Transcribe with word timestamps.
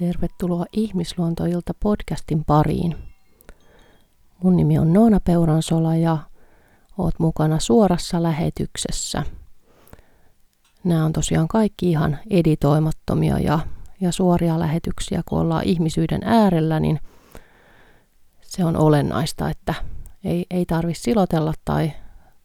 Tervetuloa 0.00 0.66
Ihmisluontoilta 0.72 1.74
podcastin 1.82 2.44
pariin. 2.44 2.96
Mun 4.42 4.56
nimi 4.56 4.78
on 4.78 4.92
Noona 4.92 5.20
Peuransola 5.20 5.96
ja 5.96 6.18
oot 6.98 7.14
mukana 7.18 7.58
suorassa 7.58 8.22
lähetyksessä. 8.22 9.22
Nämä 10.84 11.04
on 11.04 11.12
tosiaan 11.12 11.48
kaikki 11.48 11.90
ihan 11.90 12.18
editoimattomia 12.30 13.38
ja, 13.38 13.58
ja 14.00 14.12
suoria 14.12 14.58
lähetyksiä, 14.58 15.22
kun 15.26 15.40
ollaan 15.40 15.64
ihmisyyden 15.64 16.20
äärellä, 16.24 16.80
niin 16.80 17.00
se 18.42 18.64
on 18.64 18.76
olennaista, 18.76 19.50
että 19.50 19.74
ei, 20.24 20.46
ei 20.50 20.66
tarvitse 20.66 21.02
silotella 21.02 21.52
tai, 21.64 21.92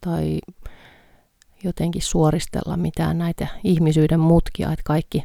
tai 0.02 0.40
jotenkin 1.64 2.02
suoristella 2.02 2.78
mitään 2.78 3.18
näitä 3.18 3.48
ihmisyyden 3.64 4.20
mutkia, 4.20 4.72
että 4.72 4.84
kaikki, 4.86 5.24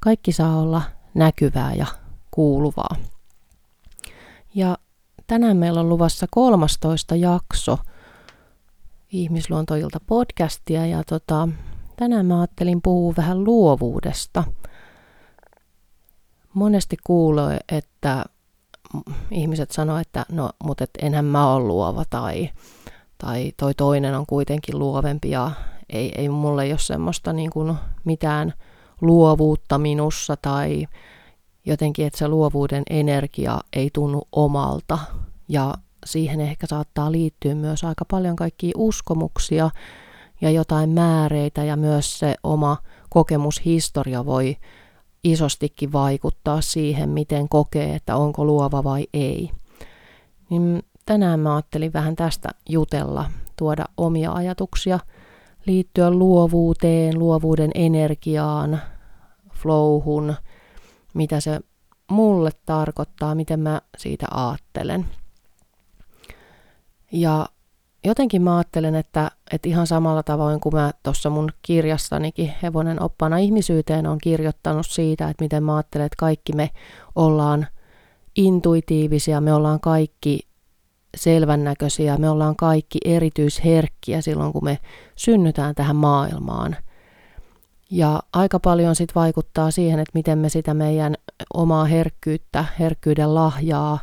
kaikki 0.00 0.32
saa 0.32 0.56
olla 0.56 0.82
näkyvää 1.18 1.74
ja 1.74 1.86
kuuluvaa. 2.30 2.96
Ja 4.54 4.78
tänään 5.26 5.56
meillä 5.56 5.80
on 5.80 5.88
luvassa 5.88 6.26
13 6.30 7.16
jakso 7.16 7.78
Ihmisluontoilta 9.12 10.00
podcastia 10.06 10.86
ja 10.86 11.04
tota, 11.04 11.48
tänään 11.96 12.26
mä 12.26 12.40
ajattelin 12.40 12.82
puhua 12.82 13.14
vähän 13.16 13.44
luovuudesta. 13.44 14.44
Monesti 16.54 16.96
kuulee, 17.04 17.58
että 17.72 18.24
ihmiset 19.30 19.70
sanoo, 19.70 19.98
että 19.98 20.26
no, 20.32 20.50
mutta 20.64 20.84
et 20.84 20.90
enhän 21.02 21.24
mä 21.24 21.52
ole 21.52 21.64
luova 21.64 22.04
tai, 22.10 22.50
tai 23.18 23.52
toi 23.56 23.74
toinen 23.74 24.14
on 24.14 24.26
kuitenkin 24.26 24.78
luovempi 24.78 25.30
ja 25.30 25.50
ei, 25.88 26.12
ei 26.16 26.28
mulle 26.28 26.62
ole 26.62 26.78
semmoista 26.78 27.32
niin 27.32 27.50
kuin 27.50 27.74
mitään 28.04 28.54
luovuutta 29.00 29.78
minussa 29.78 30.36
tai 30.36 30.86
jotenkin, 31.66 32.06
että 32.06 32.18
se 32.18 32.28
luovuuden 32.28 32.82
energia 32.90 33.60
ei 33.72 33.90
tunnu 33.92 34.22
omalta. 34.32 34.98
Ja 35.48 35.74
siihen 36.06 36.40
ehkä 36.40 36.66
saattaa 36.66 37.12
liittyä 37.12 37.54
myös 37.54 37.84
aika 37.84 38.04
paljon 38.04 38.36
kaikkia 38.36 38.72
uskomuksia 38.76 39.70
ja 40.40 40.50
jotain 40.50 40.90
määreitä 40.90 41.64
ja 41.64 41.76
myös 41.76 42.18
se 42.18 42.34
oma 42.42 42.76
kokemushistoria 43.10 44.26
voi 44.26 44.56
isostikin 45.24 45.92
vaikuttaa 45.92 46.60
siihen, 46.60 47.08
miten 47.08 47.48
kokee, 47.48 47.94
että 47.94 48.16
onko 48.16 48.44
luova 48.44 48.84
vai 48.84 49.06
ei. 49.12 49.50
Niin 50.50 50.82
tänään 51.06 51.40
mä 51.40 51.54
ajattelin 51.54 51.92
vähän 51.92 52.16
tästä 52.16 52.48
jutella, 52.68 53.30
tuoda 53.56 53.84
omia 53.96 54.32
ajatuksia 54.32 54.98
liittyä 55.66 56.10
luovuuteen, 56.10 57.18
luovuuden 57.18 57.70
energiaan, 57.74 58.80
flowhun, 59.52 60.34
mitä 61.14 61.40
se 61.40 61.60
mulle 62.10 62.50
tarkoittaa, 62.66 63.34
miten 63.34 63.60
mä 63.60 63.80
siitä 63.96 64.26
ajattelen. 64.30 65.06
Ja 67.12 67.48
jotenkin 68.04 68.42
mä 68.42 68.56
ajattelen, 68.56 68.94
että, 68.94 69.30
että 69.52 69.68
ihan 69.68 69.86
samalla 69.86 70.22
tavoin 70.22 70.60
kuin 70.60 70.74
mä 70.74 70.90
tuossa 71.02 71.30
mun 71.30 71.48
kirjassanikin 71.62 72.54
Hevonen 72.62 73.02
oppana 73.02 73.38
ihmisyyteen 73.38 74.06
on 74.06 74.18
kirjoittanut 74.18 74.86
siitä, 74.86 75.28
että 75.28 75.44
miten 75.44 75.62
mä 75.62 75.76
ajattelen, 75.76 76.06
että 76.06 76.16
kaikki 76.18 76.52
me 76.52 76.70
ollaan 77.14 77.66
intuitiivisia, 78.36 79.40
me 79.40 79.54
ollaan 79.54 79.80
kaikki 79.80 80.47
selvännäköisiä, 81.18 82.16
me 82.16 82.30
ollaan 82.30 82.56
kaikki 82.56 82.98
erityisherkkiä 83.04 84.20
silloin, 84.20 84.52
kun 84.52 84.64
me 84.64 84.78
synnytään 85.16 85.74
tähän 85.74 85.96
maailmaan– 85.96 86.76
ja 87.90 88.22
aika 88.32 88.60
paljon 88.60 88.94
sit 88.94 89.14
vaikuttaa 89.14 89.70
siihen, 89.70 89.98
että 89.98 90.10
miten 90.14 90.38
me 90.38 90.48
sitä 90.48 90.74
meidän 90.74 91.14
omaa 91.54 91.84
herkkyyttä, 91.84 92.64
herkkyyden 92.78 93.34
lahjaa 93.34 93.98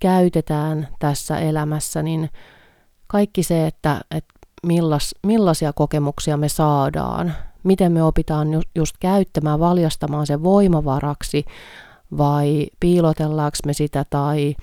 käytetään 0.00 0.88
tässä 0.98 1.38
elämässä, 1.38 2.02
niin 2.02 2.30
kaikki 3.06 3.42
se, 3.42 3.66
että, 3.66 4.00
että 4.10 4.34
millas, 4.66 5.14
millaisia 5.26 5.72
kokemuksia 5.72 6.36
me 6.36 6.48
saadaan, 6.48 7.34
miten 7.64 7.92
me 7.92 8.02
opitaan 8.02 8.48
just 8.74 8.96
käyttämään, 9.00 9.60
valjastamaan 9.60 10.26
se 10.26 10.42
voimavaraksi, 10.42 11.44
vai 12.18 12.66
piilotellaanko 12.80 13.58
me 13.66 13.72
sitä, 13.72 14.04
tai 14.10 14.54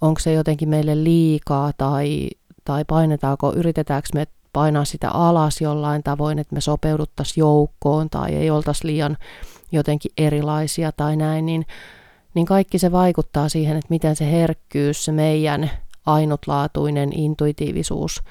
onko 0.00 0.20
se 0.20 0.32
jotenkin 0.32 0.68
meille 0.68 1.04
liikaa, 1.04 1.72
tai, 1.72 2.30
tai 2.64 2.84
painetaanko, 2.84 3.52
yritetäänkö 3.52 4.08
me 4.14 4.26
painaa 4.52 4.84
sitä 4.84 5.10
alas 5.10 5.60
jollain 5.60 6.02
tavoin, 6.02 6.38
että 6.38 6.54
me 6.54 6.60
sopeuduttaisiin 6.60 7.42
joukkoon 7.42 8.10
tai 8.10 8.34
ei 8.34 8.50
oltaisi 8.50 8.86
liian 8.86 9.16
jotenkin 9.72 10.12
erilaisia 10.18 10.92
tai 10.92 11.16
näin, 11.16 11.46
niin, 11.46 11.66
niin 12.34 12.46
kaikki 12.46 12.78
se 12.78 12.92
vaikuttaa 12.92 13.48
siihen, 13.48 13.76
että 13.76 13.90
miten 13.90 14.16
se 14.16 14.30
herkkyys, 14.30 15.04
se 15.04 15.12
meidän 15.12 15.70
ainutlaatuinen 16.06 17.18
intuitiivisuus 17.18 18.22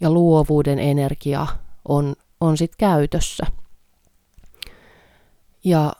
ja 0.00 0.10
luovuuden 0.10 0.78
energia 0.78 1.46
on, 1.88 2.14
on 2.40 2.56
sitten 2.56 2.78
käytössä. 2.78 3.46
Ja 5.64 5.92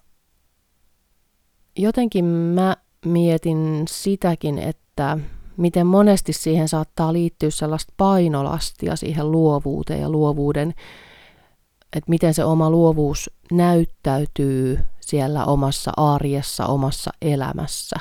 jotenkin 1.76 2.24
mä 2.24 2.76
mietin 3.06 3.84
sitäkin, 3.88 4.58
että 4.58 4.81
miten 5.56 5.86
monesti 5.86 6.32
siihen 6.32 6.68
saattaa 6.68 7.12
liittyä 7.12 7.50
sellaista 7.50 7.92
painolastia 7.96 8.96
siihen 8.96 9.32
luovuuteen 9.32 10.00
ja 10.00 10.10
luovuuden, 10.10 10.74
että 11.96 12.10
miten 12.10 12.34
se 12.34 12.44
oma 12.44 12.70
luovuus 12.70 13.30
näyttäytyy 13.52 14.78
siellä 15.00 15.44
omassa 15.44 15.92
arjessa, 15.96 16.66
omassa 16.66 17.10
elämässä. 17.22 17.96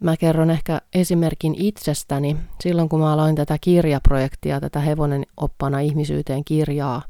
Mä 0.00 0.16
kerron 0.16 0.50
ehkä 0.50 0.80
esimerkin 0.94 1.54
itsestäni. 1.58 2.36
Silloin 2.60 2.88
kun 2.88 3.00
mä 3.00 3.12
aloin 3.12 3.34
tätä 3.34 3.58
kirjaprojektia, 3.60 4.60
tätä 4.60 4.80
Hevonen 4.80 5.26
oppana 5.36 5.80
ihmisyyteen 5.80 6.44
kirjaa 6.44 7.02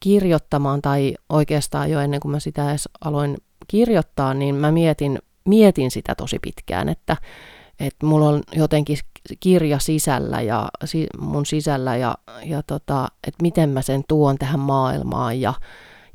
kirjoittamaan, 0.00 0.82
tai 0.82 1.14
oikeastaan 1.28 1.90
jo 1.90 2.00
ennen 2.00 2.20
kuin 2.20 2.32
mä 2.32 2.40
sitä 2.40 2.70
edes 2.70 2.88
aloin 3.04 3.36
kirjoittaa, 3.68 4.34
niin 4.34 4.54
mä 4.54 4.72
mietin, 4.72 5.18
mietin 5.44 5.90
sitä 5.90 6.14
tosi 6.14 6.38
pitkään, 6.38 6.88
että 6.88 7.16
että 7.80 8.06
mulla 8.06 8.28
on 8.28 8.42
jotenkin 8.52 8.98
kirja 9.40 9.78
sisällä 9.78 10.40
ja 10.40 10.68
mun 11.18 11.46
sisällä 11.46 11.96
ja, 11.96 12.14
ja 12.44 12.62
tota, 12.62 13.08
että 13.26 13.42
miten 13.42 13.70
mä 13.70 13.82
sen 13.82 14.04
tuon 14.08 14.38
tähän 14.38 14.60
maailmaan 14.60 15.40
ja, 15.40 15.54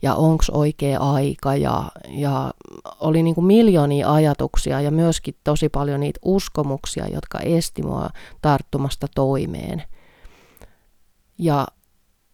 ja 0.01 0.15
onko 0.15 0.43
oikea 0.51 0.99
aika 0.99 1.55
ja, 1.55 1.91
ja 2.07 2.53
oli 2.99 3.23
niin 3.23 3.35
kuin 3.35 3.45
miljoonia 3.45 4.13
ajatuksia 4.13 4.81
ja 4.81 4.91
myöskin 4.91 5.35
tosi 5.43 5.69
paljon 5.69 5.99
niitä 5.99 6.19
uskomuksia, 6.25 7.07
jotka 7.07 7.39
esti 7.39 7.83
mua 7.83 8.09
tarttumasta 8.41 9.07
toimeen. 9.16 9.83
Ja 11.37 11.67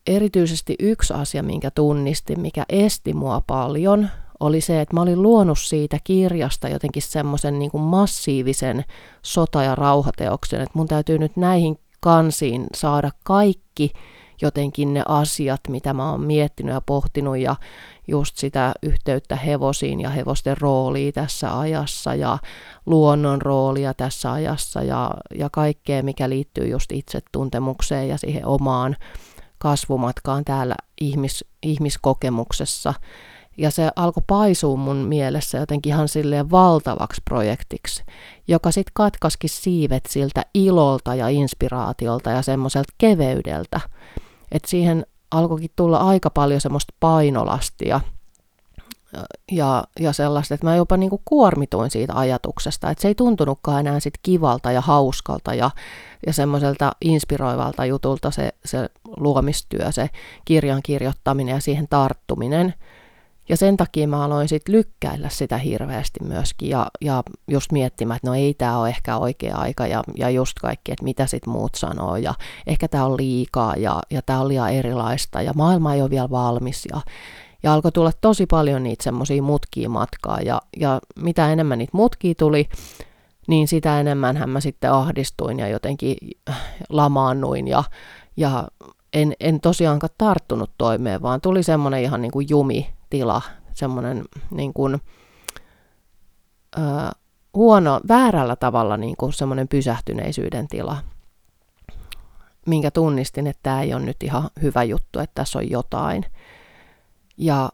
erityisesti 0.07 0.75
yksi 0.79 1.13
asia, 1.13 1.43
minkä 1.43 1.71
tunnistin, 1.71 2.39
mikä 2.39 2.65
esti 2.69 3.13
mua 3.13 3.41
paljon, 3.47 4.09
oli 4.41 4.61
se, 4.61 4.81
että 4.81 4.95
mä 4.95 5.01
olin 5.01 5.21
luonut 5.21 5.59
siitä 5.59 5.97
kirjasta 6.03 6.69
jotenkin 6.69 7.01
semmoisen 7.01 7.59
niin 7.59 7.71
massiivisen 7.73 8.85
sota- 9.21 9.63
ja 9.63 9.75
rauhateoksen, 9.75 10.61
että 10.61 10.77
mun 10.77 10.87
täytyy 10.87 11.19
nyt 11.19 11.37
näihin 11.37 11.79
kansiin 11.99 12.67
saada 12.75 13.11
kaikki 13.23 13.91
jotenkin 14.41 14.93
ne 14.93 15.03
asiat, 15.07 15.61
mitä 15.69 15.93
mä 15.93 16.11
oon 16.11 16.21
miettinyt 16.21 16.73
ja 16.73 16.81
pohtinut 16.81 17.37
ja 17.37 17.55
just 18.07 18.37
sitä 18.37 18.73
yhteyttä 18.83 19.35
hevosiin 19.35 20.01
ja 20.01 20.09
hevosten 20.09 20.57
roolia 20.57 21.11
tässä 21.11 21.59
ajassa 21.59 22.15
ja 22.15 22.37
luonnon 22.85 23.41
roolia 23.41 23.93
tässä 23.93 24.31
ajassa 24.31 24.83
ja, 24.83 25.11
ja 25.35 25.49
kaikkea, 25.51 26.03
mikä 26.03 26.29
liittyy 26.29 26.67
just 26.67 26.91
itsetuntemukseen 26.91 28.07
ja 28.07 28.17
siihen 28.17 28.45
omaan 28.45 28.95
kasvumatkaan 29.57 30.45
täällä 30.45 30.75
ihmis, 31.01 31.45
ihmiskokemuksessa. 31.63 32.93
Ja 33.61 33.71
se 33.71 33.91
alkoi 33.95 34.23
paisua 34.27 34.75
mun 34.75 34.97
mielessä 34.97 35.57
jotenkin 35.57 35.93
ihan 35.93 36.07
silleen 36.07 36.51
valtavaksi 36.51 37.21
projektiksi, 37.25 38.03
joka 38.47 38.71
sitten 38.71 38.91
katkaski 38.93 39.47
siivet 39.47 40.03
siltä 40.09 40.45
ilolta 40.53 41.15
ja 41.15 41.27
inspiraatiolta 41.27 42.29
ja 42.29 42.41
semmoiselta 42.41 42.93
keveydeltä. 42.97 43.79
Että 44.51 44.69
siihen 44.69 45.05
alkoikin 45.31 45.71
tulla 45.75 45.97
aika 45.97 46.29
paljon 46.29 46.61
semmoista 46.61 46.93
painolastia 46.99 48.01
ja, 49.51 49.83
ja 49.99 50.13
sellaista, 50.13 50.53
että 50.53 50.67
mä 50.67 50.75
jopa 50.75 50.97
niinku 50.97 51.21
kuormituin 51.25 51.91
siitä 51.91 52.13
ajatuksesta, 52.15 52.89
että 52.89 53.01
se 53.01 53.07
ei 53.07 53.15
tuntunutkaan 53.15 53.79
enää 53.79 53.99
sit 53.99 54.13
kivalta 54.23 54.71
ja 54.71 54.81
hauskalta 54.81 55.53
ja, 55.53 55.71
ja 56.27 56.33
semmoiselta 56.33 56.91
inspiroivalta 57.01 57.85
jutulta 57.85 58.31
se, 58.31 58.53
se 58.65 58.89
luomistyö, 59.17 59.91
se 59.91 60.09
kirjan 60.45 60.81
kirjoittaminen 60.83 61.53
ja 61.53 61.61
siihen 61.61 61.87
tarttuminen– 61.89 62.73
ja 63.49 63.57
sen 63.57 63.77
takia 63.77 64.07
mä 64.07 64.23
aloin 64.23 64.47
sitten 64.47 64.75
lykkäillä 64.75 65.29
sitä 65.29 65.57
hirveästi 65.57 66.23
myöskin 66.23 66.69
ja, 66.69 66.87
ja 67.01 67.23
just 67.47 67.71
miettimään, 67.71 68.15
että 68.15 68.27
no 68.27 68.35
ei 68.35 68.53
tämä 68.53 68.79
ole 68.79 68.89
ehkä 68.89 69.17
oikea 69.17 69.55
aika 69.55 69.87
ja, 69.87 70.03
ja 70.17 70.29
just 70.29 70.59
kaikki, 70.59 70.91
että 70.91 71.03
mitä 71.03 71.25
sitten 71.25 71.53
muut 71.53 71.75
sanoo 71.75 72.15
ja 72.15 72.33
ehkä 72.67 72.87
tämä 72.87 73.05
on 73.05 73.17
liikaa 73.17 73.75
ja, 73.75 74.01
ja 74.09 74.21
tämä 74.21 74.41
on 74.41 74.47
liian 74.47 74.73
erilaista 74.73 75.41
ja 75.41 75.53
maailma 75.55 75.93
ei 75.93 76.01
ole 76.01 76.09
vielä 76.09 76.29
valmis 76.29 76.87
ja, 76.93 77.01
Ja 77.63 77.73
alkoi 77.73 77.91
tulla 77.91 78.11
tosi 78.21 78.45
paljon 78.45 78.83
niitä 78.83 79.03
semmoisia 79.03 79.43
mutkia 79.43 79.89
matkaa. 79.89 80.39
Ja, 80.41 80.61
ja 80.77 80.99
mitä 81.15 81.51
enemmän 81.51 81.77
niitä 81.77 81.97
mutkia 81.97 82.33
tuli, 82.37 82.69
niin 83.47 83.67
sitä 83.67 83.99
enemmän 83.99 84.49
mä 84.49 84.59
sitten 84.59 84.91
ahdistuin 84.91 85.59
ja 85.59 85.67
jotenkin 85.67 86.15
lamaannuin 86.89 87.67
ja, 87.67 87.83
ja 88.37 88.67
en, 89.13 89.33
en 89.39 89.61
tosiaankaan 89.61 90.13
tarttunut 90.17 90.71
toimeen, 90.77 91.21
vaan 91.21 91.41
tuli 91.41 91.63
semmoinen 91.63 92.01
ihan 92.01 92.21
niin 92.21 92.31
kuin 92.31 92.47
jumitila, 93.11 93.41
semmoinen 93.73 94.23
niin 94.51 94.73
kuin, 94.73 95.01
ö, 96.77 96.81
huono, 97.53 98.01
väärällä 98.07 98.55
tavalla 98.55 98.97
niin 98.97 99.15
kuin 99.17 99.33
semmoinen 99.33 99.67
pysähtyneisyyden 99.67 100.67
tila, 100.67 100.97
minkä 102.65 102.91
tunnistin, 102.91 103.47
että 103.47 103.59
tämä 103.63 103.81
ei 103.81 103.93
ole 103.93 104.01
nyt 104.01 104.23
ihan 104.23 104.49
hyvä 104.61 104.83
juttu, 104.83 105.19
että 105.19 105.35
tässä 105.35 105.59
on 105.59 105.69
jotain. 105.69 106.25
Ja, 107.37 107.69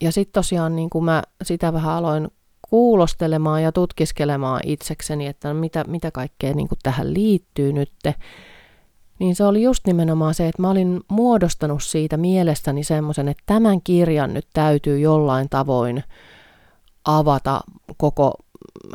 ja 0.00 0.12
sitten 0.12 0.32
tosiaan 0.32 0.76
niin 0.76 0.90
kuin 0.90 1.04
mä 1.04 1.22
sitä 1.42 1.72
vähän 1.72 1.94
aloin 1.94 2.28
kuulostelemaan 2.70 3.62
ja 3.62 3.72
tutkiskelemaan 3.72 4.60
itsekseni, 4.64 5.26
että 5.26 5.54
mitä, 5.54 5.84
mitä 5.84 6.10
kaikkea 6.10 6.54
niin 6.54 6.68
kuin 6.68 6.78
tähän 6.82 7.14
liittyy 7.14 7.72
nyt, 7.72 7.92
niin 9.20 9.36
se 9.36 9.44
oli 9.44 9.62
just 9.62 9.86
nimenomaan 9.86 10.34
se, 10.34 10.48
että 10.48 10.62
mä 10.62 10.70
olin 10.70 11.00
muodostanut 11.08 11.82
siitä 11.82 12.16
mielestäni 12.16 12.84
semmoisen, 12.84 13.28
että 13.28 13.42
tämän 13.46 13.82
kirjan 13.82 14.34
nyt 14.34 14.46
täytyy 14.52 14.98
jollain 14.98 15.48
tavoin 15.48 16.04
avata 17.04 17.60
koko 17.96 18.34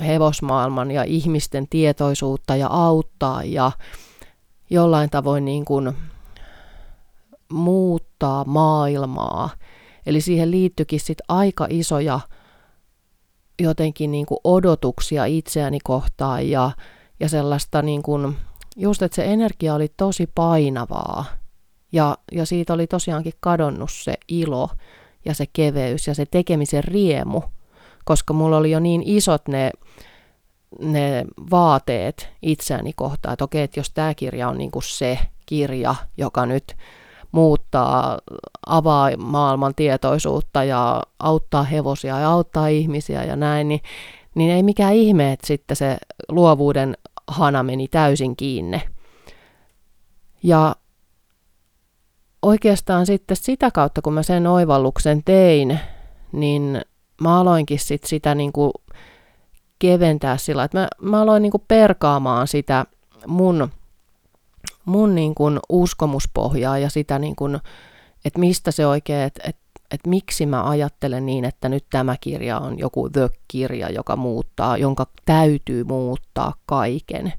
hevosmaailman 0.06 0.92
ja 0.92 1.04
ihmisten 1.04 1.68
tietoisuutta 1.70 2.56
ja 2.56 2.68
auttaa 2.68 3.44
ja 3.44 3.72
jollain 4.70 5.10
tavoin 5.10 5.46
niin 5.46 5.66
kuin 5.66 5.94
muuttaa 7.52 8.44
maailmaa. 8.46 9.50
Eli 10.06 10.22
siihen 10.22 10.52
liittyikin 10.52 11.00
sit 11.00 11.18
aika 11.28 11.68
isoja 11.70 12.20
jotenkin 13.62 14.12
niin 14.12 14.26
kuin 14.26 14.40
odotuksia 14.44 15.26
itseäni 15.26 15.80
kohtaan 15.84 16.50
ja, 16.50 16.72
ja 17.20 17.30
sellaista 17.30 17.82
niin 17.82 18.04
kuin, 18.04 18.38
just, 18.76 19.02
että 19.02 19.16
se 19.16 19.26
energia 19.26 19.76
oli 19.76 19.88
tosi 19.98 20.30
painavaa. 20.36 21.26
Ja, 21.92 22.18
ja 22.32 22.46
siitä 22.46 22.74
oli 22.74 22.88
tosiaankin 22.88 23.34
kadonnut 23.40 23.92
se 23.92 24.14
ilo 24.28 24.70
ja 25.26 25.34
se 25.34 25.46
keveys 25.54 26.08
ja 26.08 26.16
se 26.16 26.26
tekemisen 26.26 26.84
riemu, 26.84 27.42
koska 28.06 28.34
mulla 28.34 28.58
oli 28.58 28.72
jo 28.72 28.80
niin 28.80 29.04
isot 29.06 29.48
ne, 29.48 29.72
ne 30.82 31.26
vaateet 31.52 32.30
itseäni 32.42 32.94
kohtaan, 32.94 33.34
että 33.34 33.46
okei, 33.46 33.64
että 33.64 33.80
jos 33.80 33.92
tämä 33.92 34.14
kirja 34.14 34.50
on 34.50 34.58
niin 34.58 34.72
kuin 34.72 34.84
se 34.84 35.20
kirja, 35.46 35.96
joka 36.18 36.46
nyt 36.46 36.76
muuttaa, 37.32 38.20
avaa 38.68 39.10
maailman 39.18 39.76
tietoisuutta 39.76 40.64
ja 40.64 41.04
auttaa 41.20 41.64
hevosia 41.64 42.20
ja 42.20 42.32
auttaa 42.32 42.68
ihmisiä 42.68 43.24
ja 43.24 43.36
näin, 43.36 43.68
niin, 43.68 43.82
niin 44.36 44.52
ei 44.52 44.64
mikään 44.64 44.94
ihme, 44.94 45.32
että 45.32 45.48
sitten 45.48 45.78
se 45.78 45.98
luovuuden 46.30 46.98
hana 47.28 47.64
meni 47.64 47.88
täysin 47.88 48.36
kiinni. 48.36 48.82
Ja 50.44 50.76
oikeastaan 52.42 53.06
sitten 53.06 53.38
sitä 53.38 53.72
kautta, 53.72 54.02
kun 54.02 54.14
mä 54.14 54.24
sen 54.24 54.48
oivalluksen 54.48 55.24
tein, 55.24 55.80
niin 56.32 56.82
mä 57.22 57.40
aloinkin 57.40 57.80
sit 57.80 58.04
sitä 58.04 58.36
niin 58.36 58.54
kuin 58.54 58.72
keventää 59.80 60.38
sillä, 60.38 60.64
että 60.64 60.80
mä, 60.80 60.88
mä 61.02 61.22
aloin 61.22 61.42
niin 61.42 61.52
kuin 61.52 61.64
perkaamaan 61.68 62.48
sitä 62.48 62.86
mun 63.28 63.70
mun 64.86 65.16
niin 65.16 65.36
kuin 65.36 65.60
uskomuspohjaa 65.70 66.78
ja 66.78 66.90
sitä, 66.90 67.20
niin 67.20 67.36
kuin, 67.36 67.60
että 68.26 68.40
mistä 68.40 68.72
se 68.72 68.88
oikein, 68.88 69.22
että, 69.22 69.42
että, 69.50 69.62
että 69.96 70.10
miksi 70.10 70.46
mä 70.46 70.70
ajattelen 70.70 71.26
niin, 71.26 71.46
että 71.46 71.70
nyt 71.70 71.86
tämä 71.90 72.16
kirja 72.22 72.60
on 72.60 72.80
joku 72.80 73.10
the-kirja, 73.10 73.90
joka 73.90 74.16
muuttaa, 74.16 74.78
jonka 74.78 75.08
täytyy 75.26 75.84
muuttaa 75.84 76.54
kaiken. 76.66 77.34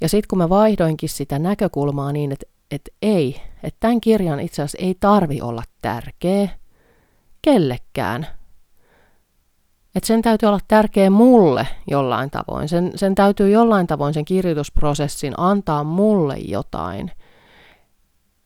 Ja 0.00 0.08
sitten 0.08 0.28
kun 0.28 0.38
mä 0.38 0.48
vaihdoinkin 0.48 1.08
sitä 1.08 1.38
näkökulmaa 1.38 2.12
niin, 2.12 2.32
että, 2.32 2.46
että 2.70 2.90
ei, 3.02 3.40
että 3.62 3.76
tämän 3.80 4.00
kirjan 4.00 4.40
itse 4.40 4.62
asiassa 4.62 4.86
ei 4.86 4.96
tarvi 5.00 5.40
olla 5.40 5.62
tärkeä 5.82 6.48
kellekään, 7.42 8.26
että 9.94 10.06
sen 10.06 10.22
täytyy 10.22 10.46
olla 10.46 10.60
tärkeä 10.68 11.10
mulle 11.10 11.68
jollain 11.90 12.30
tavoin. 12.30 12.68
Sen, 12.68 12.92
sen 12.94 13.14
täytyy 13.14 13.50
jollain 13.50 13.86
tavoin 13.86 14.14
sen 14.14 14.24
kirjoitusprosessin 14.24 15.34
antaa 15.36 15.84
mulle 15.84 16.36
jotain. 16.36 17.10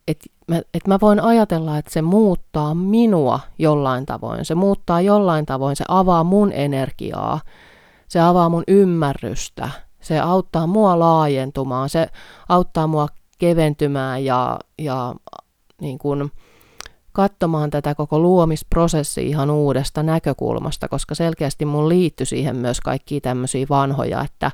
Että 0.08 0.26
mä, 0.49 0.56
et 0.75 0.87
mä 0.87 0.99
voin 1.00 1.20
ajatella, 1.20 1.78
että 1.78 1.93
se 1.93 2.02
muuttaa 2.02 2.75
minua 2.75 3.40
jollain 3.58 4.06
tavoin. 4.06 4.44
Se 4.44 4.54
muuttaa 4.54 5.00
jollain 5.00 5.46
tavoin, 5.46 5.76
se 5.76 5.84
avaa 5.88 6.25
mun 6.25 6.52
energiaa, 6.52 7.40
se 8.08 8.20
avaa 8.20 8.49
mun 8.49 8.64
ymmärrystä, 8.69 9.70
se 10.00 10.20
auttaa 10.20 10.66
mua 10.66 10.99
laajentumaan, 10.99 11.88
se 11.88 12.06
auttaa 12.49 12.87
mua 12.87 13.08
keventymään 13.38 14.25
ja, 14.25 14.58
ja 14.78 15.14
niin 15.81 15.99
kuin, 15.99 16.32
katsomaan 17.12 17.70
tätä 17.70 17.94
koko 17.94 18.19
luomisprosessia 18.19 19.25
ihan 19.25 19.50
uudesta 19.50 20.02
näkökulmasta, 20.02 20.88
koska 20.88 21.14
selkeästi 21.14 21.64
mun 21.64 21.88
liittyi 21.88 22.26
siihen 22.26 22.56
myös 22.56 22.81
kaikki 22.81 23.20
tämmöisiä 23.20 23.66
vanhoja, 23.70 24.20
että 24.20 24.50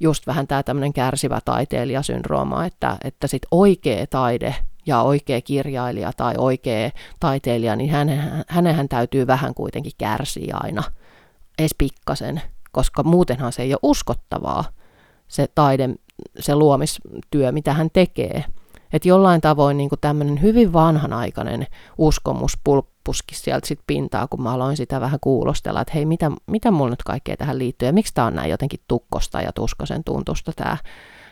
just 0.00 0.26
vähän 0.26 0.46
tämä 0.46 0.62
tämmöinen 0.62 0.92
kärsivä 0.92 1.40
taiteilijasyndrooma, 1.44 2.64
että, 2.64 2.96
että 3.04 3.26
sit 3.26 3.42
oikea 3.50 4.06
taide 4.06 4.54
ja 4.88 5.02
oikea 5.02 5.40
kirjailija 5.40 6.12
tai 6.16 6.34
oikea 6.38 6.90
taiteilija, 7.20 7.76
niin 7.76 7.90
hänen, 7.90 8.44
hänenhän 8.48 8.88
täytyy 8.88 9.26
vähän 9.26 9.54
kuitenkin 9.54 9.92
kärsiä 9.98 10.56
aina, 10.60 10.82
edes 11.58 11.74
pikkasen, 11.78 12.42
koska 12.72 13.02
muutenhan 13.02 13.52
se 13.52 13.62
ei 13.62 13.72
ole 13.72 13.80
uskottavaa, 13.82 14.64
se 15.28 15.48
taide, 15.54 15.88
se 16.40 16.54
luomistyö, 16.54 17.52
mitä 17.52 17.72
hän 17.72 17.90
tekee. 17.92 18.44
Että 18.92 19.08
jollain 19.08 19.40
tavoin 19.40 19.76
niin 19.76 19.90
tämmöinen 20.00 20.42
hyvin 20.42 20.72
vanhanaikainen 20.72 21.66
uskomus 21.98 22.58
pulppuski 22.64 23.34
sieltä 23.34 23.66
sit 23.66 23.80
pintaa, 23.86 24.28
kun 24.28 24.42
mä 24.42 24.52
aloin 24.52 24.76
sitä 24.76 25.00
vähän 25.00 25.20
kuulostella, 25.20 25.80
että 25.80 25.94
hei, 25.94 26.06
mitä, 26.06 26.30
mitä 26.46 26.70
mulla 26.70 26.90
nyt 26.90 27.02
kaikkea 27.02 27.36
tähän 27.36 27.58
liittyy 27.58 27.88
ja 27.88 27.92
miksi 27.92 28.14
tämä 28.14 28.26
on 28.26 28.34
näin 28.34 28.50
jotenkin 28.50 28.80
tukkosta 28.88 29.42
ja 29.42 29.52
tuskosen 29.52 30.04
tuntusta 30.04 30.52
tämä 30.56 30.76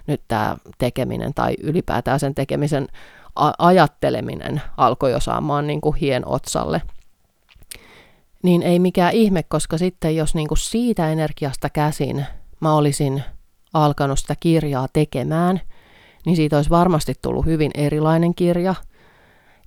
nyt 0.06 0.22
tämä 0.28 0.56
tekeminen 0.78 1.34
tai 1.34 1.54
ylipäätään 1.62 2.20
sen 2.20 2.34
tekemisen 2.34 2.88
ajatteleminen 3.58 4.62
alkoi 4.76 5.12
jo 5.12 5.20
saamaan 5.20 5.66
niin 5.66 5.80
kuin 5.80 5.96
hien 5.96 6.28
otsalle. 6.28 6.82
Niin 8.42 8.62
ei 8.62 8.78
mikään 8.78 9.12
ihme, 9.12 9.42
koska 9.42 9.78
sitten 9.78 10.16
jos 10.16 10.34
niin 10.34 10.48
kuin 10.48 10.58
siitä 10.58 11.12
energiasta 11.12 11.70
käsin 11.70 12.26
mä 12.60 12.74
olisin 12.74 13.22
alkanut 13.74 14.18
sitä 14.18 14.34
kirjaa 14.40 14.86
tekemään– 14.92 15.60
niin 16.26 16.36
siitä 16.36 16.56
olisi 16.56 16.70
varmasti 16.70 17.14
tullut 17.22 17.46
hyvin 17.46 17.70
erilainen 17.74 18.34
kirja. 18.34 18.74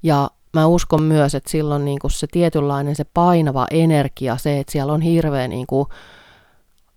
Ja 0.03 0.29
mä 0.53 0.67
uskon 0.67 1.03
myös, 1.03 1.35
että 1.35 1.51
silloin 1.51 1.85
niin 1.85 1.99
kuin 1.99 2.11
se 2.11 2.27
tietynlainen 2.31 2.95
se 2.95 3.03
painava 3.03 3.67
energia, 3.71 4.38
se, 4.38 4.59
että 4.59 4.71
siellä 4.71 4.93
on 4.93 5.01
hirveä 5.01 5.47
niin 5.47 5.67
kuin 5.67 5.85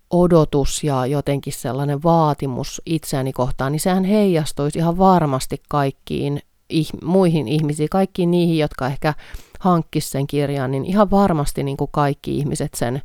odotus 0.09 0.83
ja 0.83 1.05
jotenkin 1.05 1.53
sellainen 1.53 2.03
vaatimus 2.03 2.81
itseäni 2.85 3.33
kohtaan, 3.33 3.71
niin 3.71 3.79
sehän 3.79 4.03
heijastuisi 4.03 4.79
ihan 4.79 4.97
varmasti 4.97 5.61
kaikkiin 5.69 6.39
ih- 6.73 7.05
muihin 7.05 7.47
ihmisiin, 7.47 7.89
kaikkiin 7.89 8.31
niihin, 8.31 8.57
jotka 8.57 8.87
ehkä 8.87 9.13
hankkis 9.59 10.11
sen 10.11 10.27
kirjan, 10.27 10.71
niin 10.71 10.85
ihan 10.85 11.11
varmasti 11.11 11.63
niin 11.63 11.77
kuin 11.77 11.89
kaikki 11.91 12.37
ihmiset 12.37 12.73
sen 12.73 13.01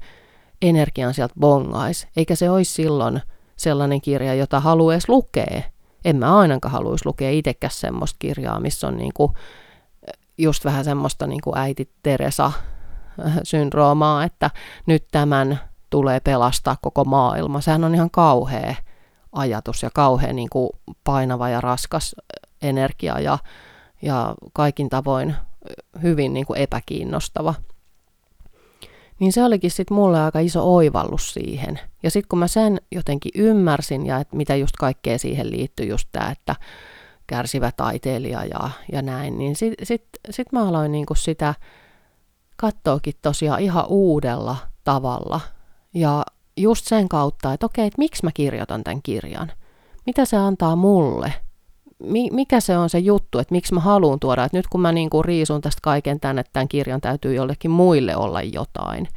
energian 0.62 1.14
sieltä 1.14 1.34
bongais. 1.40 2.06
Eikä 2.16 2.34
se 2.34 2.50
olisi 2.50 2.72
silloin 2.72 3.20
sellainen 3.56 4.00
kirja, 4.00 4.34
jota 4.34 4.60
haluaisi 4.60 5.08
lukea, 5.08 5.62
en 6.04 6.16
mä 6.16 6.38
ainakaan 6.38 6.72
haluaisi 6.72 7.06
lukea 7.06 7.30
itsekäs 7.30 7.80
semmoista 7.80 8.16
kirjaa, 8.18 8.60
missä 8.60 8.88
on 8.88 8.96
niinku 8.96 9.32
just 10.38 10.64
vähän 10.64 10.84
semmoista 10.84 11.26
niinku 11.26 11.52
äiti 11.56 11.90
Teresa 12.02 12.52
syndroomaa, 13.42 14.24
että 14.24 14.50
nyt 14.86 15.04
tämän 15.10 15.60
tulee 15.90 16.20
pelastaa 16.20 16.76
koko 16.82 17.04
maailma. 17.04 17.60
Sehän 17.60 17.84
on 17.84 17.94
ihan 17.94 18.10
kauhea 18.10 18.74
ajatus 19.32 19.82
ja 19.82 19.90
kauhean 19.94 20.36
niin 20.36 20.50
kuin 20.50 20.70
painava 21.04 21.48
ja 21.48 21.60
raskas 21.60 22.16
energia 22.62 23.20
ja, 23.20 23.38
ja 24.02 24.34
kaikin 24.52 24.88
tavoin 24.88 25.34
hyvin 26.02 26.34
niin 26.34 26.46
kuin 26.46 26.60
epäkiinnostava. 26.60 27.54
Niin 29.18 29.32
se 29.32 29.44
olikin 29.44 29.70
sitten 29.70 29.94
mulle 29.94 30.20
aika 30.20 30.38
iso 30.38 30.74
oivallus 30.74 31.32
siihen. 31.34 31.80
Ja 32.02 32.10
sitten 32.10 32.28
kun 32.28 32.38
mä 32.38 32.48
sen 32.48 32.80
jotenkin 32.92 33.32
ymmärsin 33.34 34.06
ja 34.06 34.18
että 34.18 34.36
mitä 34.36 34.56
just 34.56 34.76
kaikkea 34.76 35.18
siihen 35.18 35.50
liittyy, 35.50 35.86
just 35.86 36.08
tämä, 36.12 36.30
että 36.30 36.56
kärsivä 37.26 37.72
taiteilija 37.76 38.44
ja, 38.44 38.70
ja 38.92 39.02
näin, 39.02 39.38
niin 39.38 39.56
sitten 39.56 39.86
sit, 39.86 40.04
sit 40.30 40.52
mä 40.52 40.68
aloin 40.68 40.92
niinku 40.92 41.14
sitä 41.14 41.54
katsoakin 42.56 43.14
tosiaan 43.22 43.60
ihan 43.60 43.84
uudella 43.88 44.56
tavalla. 44.84 45.40
Ja 45.94 46.24
just 46.56 46.86
sen 46.86 47.08
kautta, 47.08 47.52
että 47.52 47.66
okei, 47.66 47.86
että 47.86 47.98
miksi 47.98 48.24
mä 48.24 48.30
kirjoitan 48.34 48.84
tämän 48.84 49.02
kirjan? 49.02 49.52
Mitä 50.06 50.24
se 50.24 50.36
antaa 50.36 50.76
mulle? 50.76 51.34
Mi, 52.02 52.28
mikä 52.32 52.60
se 52.60 52.78
on 52.78 52.90
se 52.90 52.98
juttu, 52.98 53.38
että 53.38 53.54
miksi 53.54 53.74
mä 53.74 53.80
haluan 53.80 54.20
tuoda, 54.20 54.44
että 54.44 54.56
nyt 54.56 54.66
kun 54.66 54.80
mä 54.80 54.92
niin 54.92 55.10
kuin 55.10 55.24
riisun 55.24 55.60
tästä 55.60 55.80
kaiken 55.82 56.20
tänne, 56.20 56.40
että 56.40 56.52
tämän 56.52 56.68
kirjan 56.68 57.00
täytyy 57.00 57.34
jollekin 57.34 57.70
muille 57.70 58.16
olla 58.16 58.42
jotain, 58.42 59.08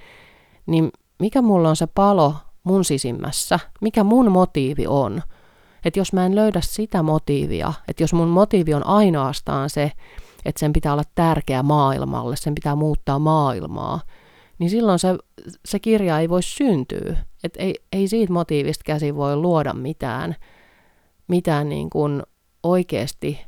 niin 0.66 0.92
mikä 1.20 1.42
mulla 1.42 1.70
on 1.70 1.76
se 1.76 1.88
palo 1.88 2.36
mun 2.64 2.86
sisimmässä, 2.86 3.60
mikä 3.82 4.04
mun 4.04 4.32
motiivi 4.32 4.88
on. 4.88 5.22
Että 5.86 6.00
jos 6.00 6.14
mä 6.14 6.26
en 6.26 6.36
löydä 6.36 6.62
sitä 6.64 7.04
motiivia, 7.04 7.74
että 7.88 8.04
jos 8.04 8.14
mun 8.14 8.28
motiivi 8.28 8.74
on 8.74 8.88
ainoastaan 8.88 9.70
se, 9.70 9.92
että 10.46 10.60
sen 10.60 10.74
pitää 10.74 10.94
olla 10.94 11.04
tärkeä 11.16 11.64
maailmalle, 11.64 12.36
sen 12.36 12.56
pitää 12.56 12.76
muuttaa 12.76 13.20
maailmaa, 13.20 14.00
niin 14.60 14.70
silloin 14.70 15.00
se, 15.00 15.18
se 15.66 15.80
kirja 15.80 16.20
ei 16.20 16.30
voi 16.30 16.44
syntyä. 16.44 17.18
Et 17.44 17.54
ei, 17.58 17.76
ei 17.92 18.08
siitä 18.08 18.34
motiivista 18.34 18.84
käsin 18.86 19.16
voi 19.16 19.36
luoda 19.36 19.74
mitään, 19.74 20.36
mitään 21.28 21.70
niin 21.70 21.90
kuin 21.90 22.24
oikeasti 22.64 23.42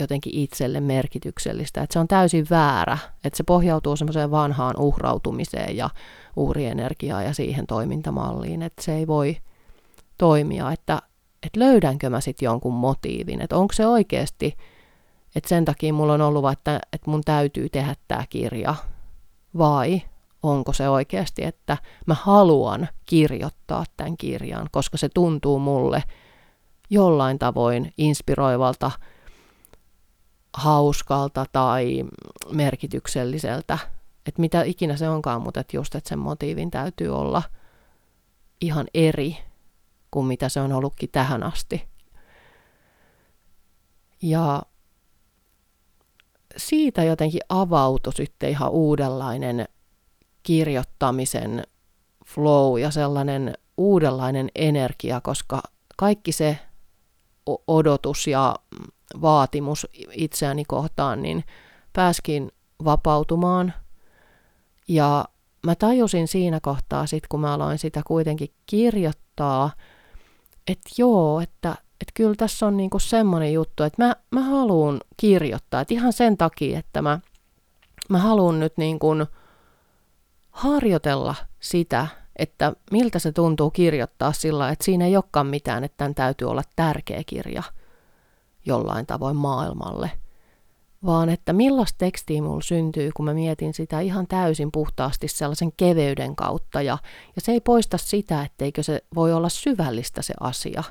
jotenkin 0.00 0.34
itselle 0.34 0.80
merkityksellistä. 0.80 1.82
Että 1.82 1.92
se 1.92 1.98
on 1.98 2.08
täysin 2.08 2.46
väärä, 2.50 2.98
että 3.24 3.36
se 3.36 3.42
pohjautuu 3.42 3.96
semmoiseen 3.96 4.30
vanhaan 4.30 4.76
uhrautumiseen 4.78 5.76
ja 5.76 5.90
uhrienergiaan 6.36 7.24
ja 7.24 7.34
siihen 7.34 7.66
toimintamalliin, 7.66 8.62
että 8.62 8.82
se 8.82 8.94
ei 8.94 9.06
voi 9.06 9.36
toimia, 10.18 10.72
että, 10.72 11.02
että 11.46 11.60
löydänkö 11.60 12.10
mä 12.10 12.20
sitten 12.20 12.46
jonkun 12.46 12.74
motiivin, 12.74 13.40
että 13.40 13.56
onko 13.56 13.72
se 13.72 13.86
oikeasti, 13.86 14.56
että 15.34 15.48
sen 15.48 15.64
takia 15.64 15.92
mulla 15.92 16.12
on 16.12 16.20
ollut, 16.20 16.52
että, 16.52 16.80
että 16.92 17.10
mun 17.10 17.22
täytyy 17.24 17.68
tehdä 17.68 17.94
tämä 18.08 18.24
kirja, 18.30 18.74
vai 19.58 20.02
onko 20.42 20.72
se 20.72 20.88
oikeasti, 20.88 21.44
että 21.44 21.76
mä 22.06 22.14
haluan 22.14 22.88
kirjoittaa 23.06 23.84
tämän 23.96 24.16
kirjan, 24.16 24.66
koska 24.70 24.98
se 24.98 25.08
tuntuu 25.08 25.58
mulle 25.58 26.02
jollain 26.90 27.38
tavoin 27.38 27.94
inspiroivalta, 27.98 28.90
hauskalta 30.56 31.46
tai 31.52 32.04
merkitykselliseltä, 32.52 33.78
että 34.26 34.40
mitä 34.40 34.62
ikinä 34.62 34.96
se 34.96 35.08
onkaan, 35.08 35.42
mutta 35.42 35.60
että 35.60 35.76
just, 35.76 35.94
että 35.94 36.08
sen 36.08 36.18
motiivin 36.18 36.70
täytyy 36.70 37.08
olla 37.08 37.42
ihan 38.60 38.86
eri 38.94 39.36
kuin 40.10 40.26
mitä 40.26 40.48
se 40.48 40.60
on 40.60 40.72
ollutkin 40.72 41.08
tähän 41.12 41.42
asti. 41.42 41.88
Ja 44.22 44.62
siitä 46.56 47.04
jotenkin 47.04 47.40
avautui 47.48 48.12
sitten 48.12 48.50
ihan 48.50 48.70
uudenlainen 48.70 49.68
kirjoittamisen 50.42 51.62
flow 52.26 52.80
ja 52.80 52.90
sellainen 52.90 53.54
uudenlainen 53.76 54.48
energia, 54.54 55.20
koska 55.20 55.62
kaikki 55.96 56.32
se 56.32 56.58
odotus 57.66 58.26
ja 58.26 58.56
vaatimus 59.20 59.86
itseäni 60.12 60.64
kohtaan, 60.64 61.22
niin 61.22 61.44
pääskin 61.92 62.52
vapautumaan. 62.84 63.72
Ja 64.88 65.24
mä 65.66 65.74
tajusin 65.74 66.28
siinä 66.28 66.60
kohtaa 66.62 67.06
sit, 67.06 67.26
kun 67.26 67.40
mä 67.40 67.54
aloin 67.54 67.78
sitä 67.78 68.02
kuitenkin 68.06 68.50
kirjoittaa, 68.66 69.70
että 70.68 70.90
joo, 70.98 71.40
että, 71.40 71.70
että 71.70 72.12
kyllä 72.14 72.34
tässä 72.34 72.66
on 72.66 72.76
niinku 72.76 72.98
semmoinen 72.98 73.52
juttu, 73.52 73.82
että 73.82 74.04
mä, 74.04 74.16
mä 74.30 74.40
haluan 74.40 75.00
kirjoittaa. 75.16 75.80
Että 75.80 75.94
ihan 75.94 76.12
sen 76.12 76.36
takia, 76.36 76.78
että 76.78 77.02
mä, 77.02 77.20
mä 78.08 78.18
haluan 78.18 78.60
nyt 78.60 78.76
niinku 78.76 79.08
harjoitella 80.50 81.34
sitä, 81.60 82.06
että 82.36 82.72
miltä 82.90 83.18
se 83.18 83.32
tuntuu 83.32 83.70
kirjoittaa 83.70 84.32
sillä, 84.32 84.68
että 84.68 84.84
siinä 84.84 85.04
ei 85.04 85.16
olekaan 85.16 85.46
mitään, 85.46 85.84
että 85.84 85.96
tämän 85.96 86.14
täytyy 86.14 86.50
olla 86.50 86.62
tärkeä 86.76 87.22
kirja 87.26 87.62
jollain 88.66 89.06
tavoin 89.06 89.36
maailmalle, 89.36 90.10
vaan 91.04 91.28
että 91.28 91.52
millaista 91.52 91.98
tekstiä 91.98 92.42
mulla 92.42 92.60
syntyy, 92.60 93.10
kun 93.16 93.24
mä 93.24 93.34
mietin 93.34 93.74
sitä 93.74 94.00
ihan 94.00 94.26
täysin 94.26 94.72
puhtaasti 94.72 95.28
sellaisen 95.28 95.72
keveyden 95.76 96.36
kautta, 96.36 96.82
ja, 96.82 96.98
ja 97.36 97.40
se 97.42 97.52
ei 97.52 97.60
poista 97.60 97.98
sitä, 97.98 98.42
etteikö 98.42 98.82
se 98.82 99.04
voi 99.14 99.32
olla 99.32 99.48
syvällistä 99.48 100.22
se 100.22 100.34
asia, 100.40 100.84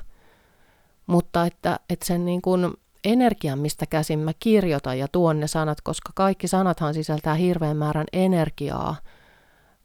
mutta 1.06 1.46
että, 1.46 1.80
että 1.90 2.06
sen 2.06 2.24
niin 2.24 2.42
kuin 2.42 2.74
energian, 3.04 3.58
mistä 3.58 3.86
käsin 3.86 4.18
mä 4.18 4.32
kirjoitan 4.38 4.98
ja 4.98 5.08
tuon 5.08 5.40
ne 5.40 5.46
sanat, 5.46 5.80
koska 5.80 6.12
kaikki 6.14 6.48
sanathan 6.48 6.94
sisältää 6.94 7.34
hirveän 7.34 7.76
määrän 7.76 8.06
energiaa, 8.12 8.96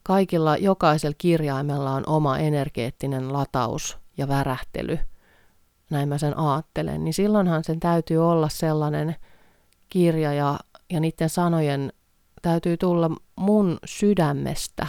Kaikilla, 0.08 0.58
jokaisella 0.58 1.16
kirjaimella 1.18 1.92
on 1.92 2.04
oma 2.08 2.38
energeettinen 2.38 3.34
lataus 3.34 3.98
ja 4.18 4.28
värähtely. 4.28 5.00
Näin 5.90 6.10
mä 6.10 6.18
sen 6.18 6.40
aattelen. 6.40 7.04
Niin 7.04 7.14
silloinhan 7.14 7.64
sen 7.64 7.80
täytyy 7.80 8.30
olla 8.30 8.50
sellainen 8.50 9.16
kirja 9.90 10.34
ja, 10.34 10.60
ja 10.90 11.00
niiden 11.00 11.30
sanojen 11.30 11.94
täytyy 12.42 12.78
tulla 12.78 13.12
mun 13.36 13.78
sydämestä. 13.86 14.88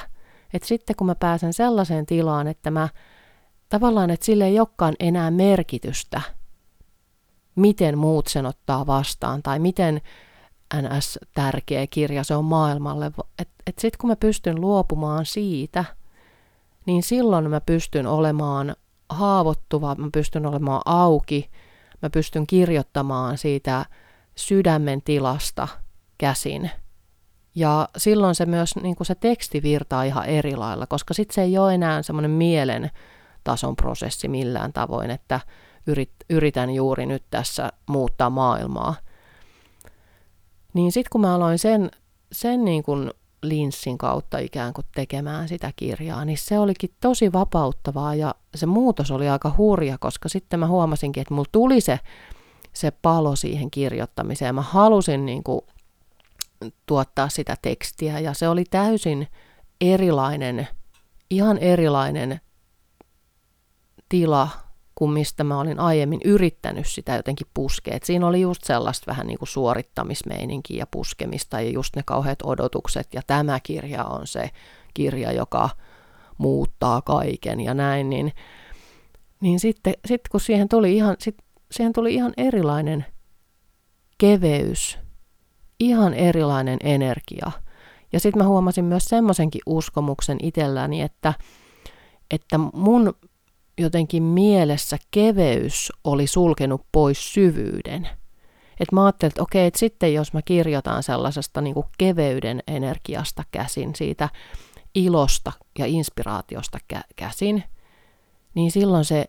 Että 0.53 0.69
sitten 0.69 0.97
kun 0.97 1.07
mä 1.07 1.15
pääsen 1.15 1.53
sellaiseen 1.53 2.07
tilaan, 2.07 2.47
että 2.47 2.71
mä 2.71 2.89
tavallaan, 3.69 4.11
että 4.11 4.27
sille 4.27 4.47
ei 4.47 4.61
olekaan 4.61 4.95
enää 5.01 5.31
merkitystä, 5.31 6.21
miten 7.55 7.99
muut 7.99 8.27
sen 8.27 8.47
ottaa 8.47 8.87
vastaan 8.87 9.43
tai 9.43 9.59
miten 9.59 10.01
NS-tärkeä 10.75 11.87
kirja 11.87 12.25
se 12.25 12.35
on 12.35 12.45
maailmalle. 12.45 13.07
Että 13.39 13.55
et 13.67 13.79
sitten 13.79 13.99
kun 14.01 14.11
mä 14.11 14.17
pystyn 14.17 14.61
luopumaan 14.61 15.27
siitä, 15.27 15.85
niin 16.87 17.03
silloin 17.03 17.51
mä 17.51 17.61
pystyn 17.61 18.07
olemaan 18.07 18.77
haavoittuva, 19.09 19.95
mä 19.95 20.09
pystyn 20.13 20.47
olemaan 20.47 20.83
auki, 20.85 21.51
mä 22.03 22.11
pystyn 22.11 22.47
kirjoittamaan 22.47 23.39
siitä 23.39 23.87
sydämen 24.35 25.03
tilasta 25.03 25.69
käsin. 26.19 26.71
Ja 27.55 27.89
silloin 27.97 28.35
se 28.35 28.47
myös 28.47 28.77
niin 28.77 28.97
kuin 28.97 29.07
se 29.07 29.15
teksti 29.15 29.63
virtaa 29.63 30.03
ihan 30.03 30.27
eri 30.27 30.57
lailla, 30.57 30.87
koska 30.87 31.15
sitten 31.15 31.35
se 31.35 31.43
ei 31.43 31.59
ole 31.59 31.75
enää 31.75 32.03
semmoinen 32.03 32.31
mielen 32.31 32.91
tason 33.45 33.77
prosessi 33.77 34.29
millään 34.29 34.73
tavoin, 34.73 35.11
että 35.11 35.41
yrit, 35.87 36.13
yritän 36.31 36.71
juuri 36.71 37.07
nyt 37.07 37.25
tässä 37.31 37.73
muuttaa 37.87 38.31
maailmaa, 38.31 38.95
niin 40.77 40.93
sitten 40.93 41.09
kun 41.11 41.21
mä 41.21 41.35
aloin 41.35 41.59
sen, 41.59 41.91
sen 42.33 42.65
niin 42.65 42.83
kuin 42.83 43.11
linssin 43.43 43.99
kautta 43.99 44.39
ikään 44.39 44.73
kuin 44.73 44.85
tekemään 44.95 45.49
sitä 45.49 45.73
kirjaa, 45.77 46.25
niin 46.25 46.39
se 46.39 46.59
olikin 46.59 46.91
tosi 47.01 47.33
vapauttavaa 47.33 48.15
ja 48.15 48.35
se 48.55 48.67
muutos 48.67 49.11
oli 49.11 49.29
aika 49.29 49.55
hurja, 49.59 49.99
koska 49.99 50.29
sitten 50.29 50.61
mä 50.61 50.67
huomasinkin, 50.67 51.21
että 51.21 51.35
mulla 51.35 51.49
tuli 51.53 51.81
se, 51.81 52.01
se 52.73 52.91
palo 52.91 53.37
siihen 53.37 53.71
kirjoittamiseen. 53.71 54.55
Mä 54.55 54.63
halusin 54.63 55.27
niin 55.27 55.45
kuin 55.45 55.61
tuottaa 56.87 57.29
sitä 57.29 57.57
tekstiä 57.63 58.19
ja 58.19 58.35
se 58.35 58.49
oli 58.49 58.65
täysin 58.65 59.27
erilainen, 59.81 60.69
ihan 61.31 61.59
erilainen 61.59 62.41
tila 64.09 64.49
kuin 64.97 65.11
mistä 65.11 65.45
mä 65.45 65.61
olin 65.61 65.81
aiemmin 65.81 66.21
yrittänyt 66.25 66.87
sitä 66.87 67.17
jotenkin 67.17 67.47
puskea. 67.55 67.95
Et 67.95 68.03
siinä 68.03 68.27
oli 68.27 68.41
just 68.41 68.65
sellaista 68.65 69.07
vähän 69.07 69.27
niin 69.27 69.39
kuin 69.39 69.49
suorittamismeininkiä 69.49 70.79
ja 70.79 70.87
puskemista 70.91 71.61
ja 71.61 71.71
just 71.71 71.97
ne 71.97 72.03
kauheat 72.07 72.39
odotukset. 72.45 73.15
Ja 73.15 73.23
tämä 73.27 73.61
kirja 73.61 74.05
on 74.05 74.27
se 74.27 74.51
kirja, 74.95 75.33
joka 75.33 75.71
muuttaa 76.39 77.03
kaiken 77.03 77.61
ja 77.61 77.75
näin. 77.75 78.11
Niin, 78.11 78.33
niin 79.41 79.61
sitten 79.61 79.95
sit 80.07 80.29
kun 80.29 80.41
siihen 80.41 80.69
tuli, 80.69 80.97
ihan, 80.97 81.17
sit, 81.19 81.37
siihen 81.71 81.93
tuli 81.93 82.15
ihan 82.15 82.33
erilainen 82.37 83.07
keveys, 84.19 84.99
ihan 85.81 86.15
erilainen 86.15 86.79
energia. 86.83 87.53
Ja 88.13 88.21
sitten 88.21 88.43
mä 88.43 88.49
huomasin 88.49 88.85
myös 88.85 89.05
semmoisenkin 89.05 89.61
uskomuksen 89.67 90.39
itselläni, 90.43 91.03
että, 91.03 91.35
että 92.31 92.59
mun 92.59 93.15
jotenkin 93.79 94.23
mielessä 94.23 94.99
keveys 95.11 95.93
oli 96.05 96.27
sulkenut 96.27 96.87
pois 96.93 97.35
syvyyden. 97.35 98.09
Et 98.81 98.93
mä 98.93 99.05
ajattelin, 99.05 99.31
että 99.31 99.43
okei, 99.43 99.67
että 99.67 99.79
sitten 99.79 100.15
jos 100.15 100.33
mä 100.33 100.43
kirjoitan 100.43 101.03
sellaisesta 101.03 101.61
niin 101.61 101.75
kuin 101.75 101.87
keveyden 101.99 102.63
energiasta 102.67 103.43
käsin, 103.51 103.95
siitä 103.95 104.29
ilosta 104.95 105.53
ja 105.79 105.87
inspiraatiosta 105.87 106.79
kä- 106.95 107.09
käsin, 107.17 107.65
niin 108.55 108.71
silloin 108.71 109.05
se 109.05 109.25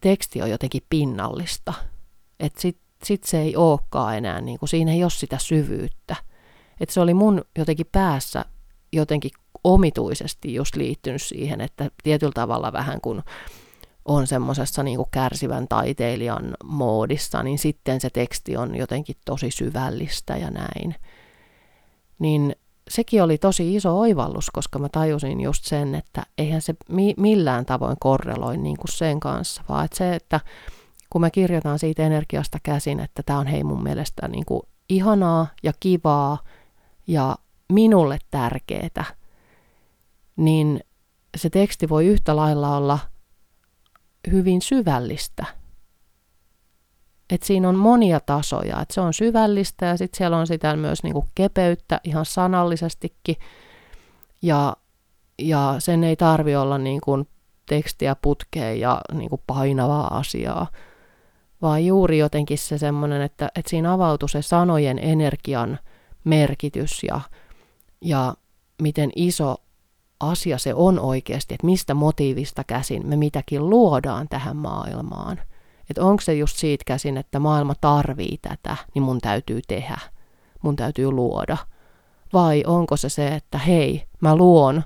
teksti 0.00 0.42
on 0.42 0.50
jotenkin 0.50 0.82
pinnallista. 0.90 1.74
Että 2.40 2.60
sit, 2.60 2.78
sit 3.04 3.24
se 3.24 3.40
ei 3.40 3.56
olekaan 3.56 4.16
enää, 4.16 4.40
niin 4.40 4.58
kuin, 4.58 4.68
siinä 4.68 4.92
ei 4.92 5.04
ole 5.04 5.10
sitä 5.10 5.38
syvyyttä. 5.38 6.16
Että 6.80 6.92
se 6.92 7.00
oli 7.00 7.14
mun 7.14 7.44
jotenkin 7.58 7.86
päässä 7.92 8.44
jotenkin 8.92 9.30
omituisesti 9.64 10.54
just 10.54 10.76
liittynyt 10.76 11.22
siihen, 11.22 11.60
että 11.60 11.90
tietyllä 12.02 12.32
tavalla 12.32 12.72
vähän 12.72 13.00
kun 13.00 13.22
on 14.08 14.26
semmoisessa 14.26 14.82
niin 14.82 15.00
kärsivän 15.10 15.68
taiteilijan 15.68 16.54
moodissa, 16.64 17.42
niin 17.42 17.58
sitten 17.58 18.00
se 18.00 18.10
teksti 18.10 18.56
on 18.56 18.74
jotenkin 18.74 19.16
tosi 19.24 19.50
syvällistä 19.50 20.36
ja 20.36 20.50
näin. 20.50 20.94
Niin 22.18 22.56
sekin 22.90 23.22
oli 23.22 23.38
tosi 23.38 23.74
iso 23.74 23.98
oivallus, 23.98 24.50
koska 24.50 24.78
mä 24.78 24.88
tajusin 24.88 25.40
just 25.40 25.64
sen, 25.64 25.94
että 25.94 26.22
eihän 26.38 26.62
se 26.62 26.74
mi- 26.88 27.14
millään 27.16 27.66
tavoin 27.66 27.96
korreloi 28.00 28.56
niin 28.56 28.76
kuin 28.76 28.92
sen 28.92 29.20
kanssa, 29.20 29.62
vaan 29.68 29.84
että 29.84 29.96
se, 29.96 30.14
että 30.14 30.40
kun 31.10 31.20
mä 31.20 31.30
kirjoitan 31.30 31.78
siitä 31.78 32.02
energiasta 32.02 32.58
käsin, 32.62 33.00
että 33.00 33.22
tämä 33.22 33.38
on 33.38 33.46
hei 33.46 33.64
mun 33.64 33.82
mielestä 33.82 34.28
niin 34.28 34.44
kuin 34.46 34.62
ihanaa 34.88 35.46
ja 35.62 35.72
kivaa 35.80 36.38
ja 37.06 37.36
minulle 37.72 38.18
tärkeää, 38.30 39.04
niin 40.36 40.80
se 41.36 41.50
teksti 41.50 41.88
voi 41.88 42.06
yhtä 42.06 42.36
lailla 42.36 42.76
olla 42.76 42.98
hyvin 44.30 44.62
syvällistä. 44.62 45.46
Et 47.30 47.42
siinä 47.42 47.68
on 47.68 47.76
monia 47.76 48.20
tasoja, 48.20 48.80
että 48.80 48.94
se 48.94 49.00
on 49.00 49.14
syvällistä 49.14 49.86
ja 49.86 49.96
sitten 49.96 50.18
siellä 50.18 50.36
on 50.36 50.46
sitä 50.46 50.76
myös 50.76 51.02
niinku 51.02 51.26
kepeyttä 51.34 52.00
ihan 52.04 52.26
sanallisestikin. 52.26 53.36
Ja, 54.42 54.76
ja 55.38 55.74
sen 55.78 56.04
ei 56.04 56.16
tarvi 56.16 56.56
olla 56.56 56.78
niinku 56.78 57.26
tekstiä 57.68 58.16
putkeen 58.22 58.80
ja 58.80 59.00
niinku 59.12 59.40
painavaa 59.46 60.18
asiaa, 60.18 60.66
vaan 61.62 61.86
juuri 61.86 62.18
jotenkin 62.18 62.58
se 62.58 62.78
semmoinen, 62.78 63.22
että, 63.22 63.48
että 63.54 63.70
siinä 63.70 63.92
avautuu 63.92 64.28
se 64.28 64.42
sanojen 64.42 64.98
energian 64.98 65.78
merkitys 66.24 67.02
ja, 67.02 67.20
ja 68.00 68.34
miten 68.82 69.10
iso 69.16 69.56
asia 70.20 70.58
se 70.58 70.74
on 70.74 71.00
oikeasti, 71.00 71.54
että 71.54 71.66
mistä 71.66 71.94
motiivista 71.94 72.64
käsin 72.64 73.06
me 73.06 73.16
mitäkin 73.16 73.70
luodaan 73.70 74.28
tähän 74.28 74.56
maailmaan. 74.56 75.40
Että 75.90 76.04
onko 76.04 76.20
se 76.20 76.34
just 76.34 76.56
siitä 76.56 76.84
käsin, 76.86 77.16
että 77.16 77.38
maailma 77.38 77.74
tarvii 77.80 78.38
tätä, 78.42 78.76
niin 78.94 79.02
mun 79.02 79.18
täytyy 79.20 79.60
tehdä, 79.68 79.98
mun 80.62 80.76
täytyy 80.76 81.10
luoda. 81.10 81.56
Vai 82.32 82.62
onko 82.66 82.96
se 82.96 83.08
se, 83.08 83.28
että 83.28 83.58
hei, 83.58 84.06
mä 84.20 84.36
luon, 84.36 84.82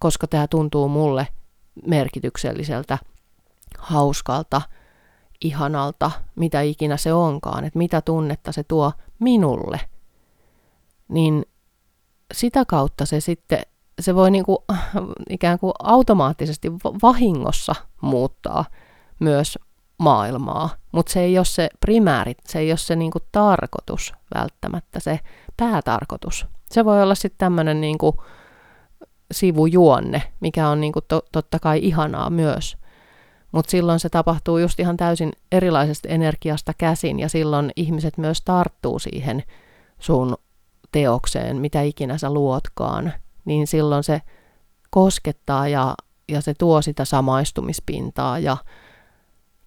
koska 0.00 0.26
tämä 0.26 0.46
tuntuu 0.46 0.88
mulle 0.88 1.28
merkitykselliseltä, 1.86 2.98
hauskalta, 3.78 4.62
ihanalta, 5.44 6.10
mitä 6.36 6.60
ikinä 6.60 6.96
se 6.96 7.12
onkaan, 7.12 7.64
että 7.64 7.78
mitä 7.78 8.00
tunnetta 8.00 8.52
se 8.52 8.64
tuo 8.64 8.92
minulle. 9.18 9.80
Niin 11.08 11.46
sitä 12.34 12.64
kautta 12.64 13.06
se 13.06 13.20
sitten 13.20 13.62
se 14.00 14.14
voi 14.14 14.30
niin 14.30 14.44
kuin, 14.44 14.58
ikään 15.30 15.58
kuin 15.58 15.72
automaattisesti 15.82 16.72
vahingossa 17.02 17.74
muuttaa 18.00 18.64
myös 19.18 19.58
maailmaa, 19.98 20.70
mutta 20.92 21.12
se 21.12 21.20
ei 21.20 21.38
ole 21.38 21.44
se 21.44 21.68
primääri, 21.80 22.34
se 22.44 22.58
ei 22.58 22.70
ole 22.70 22.76
se 22.76 22.96
niin 22.96 23.10
kuin 23.10 23.24
tarkoitus 23.32 24.14
välttämättä, 24.34 25.00
se 25.00 25.20
päätarkoitus. 25.56 26.46
Se 26.70 26.84
voi 26.84 27.02
olla 27.02 27.14
sitten 27.14 27.38
tämmöinen 27.38 27.80
niin 27.80 27.98
kuin 27.98 28.16
sivujuonne, 29.32 30.22
mikä 30.40 30.68
on 30.68 30.80
niin 30.80 30.92
kuin 30.92 31.04
to, 31.08 31.22
totta 31.32 31.58
kai 31.58 31.78
ihanaa 31.82 32.30
myös. 32.30 32.76
Mutta 33.52 33.70
silloin 33.70 34.00
se 34.00 34.08
tapahtuu 34.08 34.58
just 34.58 34.80
ihan 34.80 34.96
täysin 34.96 35.32
erilaisesta 35.52 36.08
energiasta 36.08 36.72
käsin 36.78 37.18
ja 37.18 37.28
silloin 37.28 37.70
ihmiset 37.76 38.18
myös 38.18 38.42
tarttuu 38.42 38.98
siihen 38.98 39.42
sun 39.98 40.36
teokseen, 40.92 41.56
mitä 41.56 41.82
ikinä 41.82 42.18
sä 42.18 42.30
luotkaan– 42.30 43.12
niin 43.46 43.66
silloin 43.66 44.04
se 44.04 44.22
koskettaa 44.90 45.68
ja, 45.68 45.94
ja 46.28 46.40
se 46.40 46.54
tuo 46.54 46.82
sitä 46.82 47.04
samaistumispintaa 47.04 48.38
ja, 48.38 48.56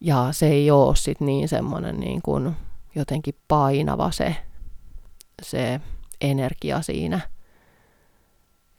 ja 0.01 0.27
se 0.31 0.47
ei 0.47 0.71
ole 0.71 0.95
sitten 0.95 1.25
niin 1.25 1.49
semmoinen 1.49 1.99
niin 1.99 2.21
kuin 2.21 2.55
jotenkin 2.95 3.35
painava 3.47 4.11
se, 4.11 4.35
se 5.41 5.81
energia 6.21 6.81
siinä. 6.81 7.19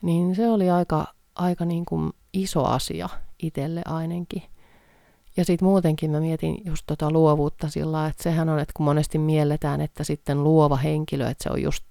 Niin 0.03 0.35
se 0.37 0.49
oli 0.49 0.71
aika, 0.71 1.07
aika 1.35 1.65
niin 1.65 1.85
kuin 1.85 2.13
iso 2.33 2.65
asia 2.65 3.09
itselle 3.43 3.83
ainakin. 3.87 4.43
Ja 5.37 5.45
sitten 5.45 5.69
muutenkin 5.69 6.11
mä 6.11 6.21
mietin 6.21 6.57
just 6.65 6.85
tota 6.87 7.11
luovuutta 7.11 7.69
sillä 7.69 8.07
että 8.07 8.23
sehän 8.23 8.49
on, 8.49 8.59
että 8.59 8.73
kun 8.77 8.85
monesti 8.85 9.19
mielletään, 9.19 9.81
että 9.81 10.05
sitten 10.05 10.45
luova 10.45 10.77
henkilö, 10.77 11.31
että 11.31 11.45
se 11.45 11.51
on 11.51 11.63
just 11.63 11.85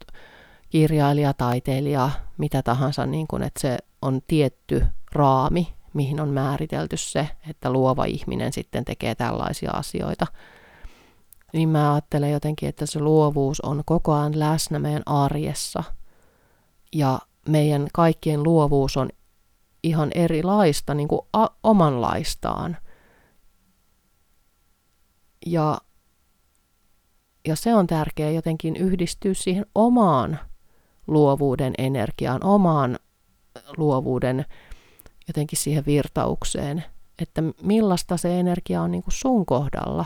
kirjailija, 0.70 1.34
taiteilija, 1.34 2.10
mitä 2.40 2.64
tahansa, 2.64 3.06
niin 3.06 3.28
kuin, 3.28 3.44
että 3.44 3.62
se 3.62 3.78
on 4.02 4.22
tietty 4.28 4.86
raami, 5.12 5.74
mihin 5.94 6.20
on 6.20 6.30
määritelty 6.30 6.98
se, 6.98 7.30
että 7.50 7.72
luova 7.72 8.06
ihminen 8.06 8.54
sitten 8.54 8.86
tekee 8.86 9.16
tällaisia 9.16 9.72
asioita. 9.72 10.28
Niin 11.54 11.70
mä 11.70 11.94
ajattelen 11.94 12.32
jotenkin, 12.32 12.70
että 12.70 12.86
se 12.86 13.00
luovuus 13.00 13.62
on 13.62 13.84
koko 13.86 14.14
ajan 14.14 14.40
läsnä 14.40 14.80
meidän 14.80 15.04
arjessa. 15.06 15.84
Ja 16.94 17.20
meidän 17.48 17.88
kaikkien 17.94 18.44
luovuus 18.44 18.98
on 18.98 19.10
ihan 19.84 20.12
erilaista, 20.16 20.94
niin 20.94 21.08
kuin 21.08 21.22
a- 21.34 21.56
omanlaistaan. 21.64 22.78
Ja, 25.46 25.78
ja 27.48 27.56
se 27.56 27.76
on 27.76 27.88
tärkeää 27.88 28.32
jotenkin 28.32 28.76
yhdistyä 28.76 29.34
siihen 29.34 29.66
omaan 29.76 30.40
luovuuden 31.10 31.74
energiaan, 31.78 32.44
omaan 32.44 33.00
luovuuden 33.78 34.46
jotenkin 35.28 35.58
siihen 35.58 35.86
virtaukseen, 35.86 36.84
että 37.22 37.44
millaista 37.62 38.18
se 38.18 38.40
energia 38.40 38.82
on 38.82 38.92
niin 38.92 39.04
kuin 39.04 39.14
sun 39.14 39.46
kohdalla. 39.46 40.06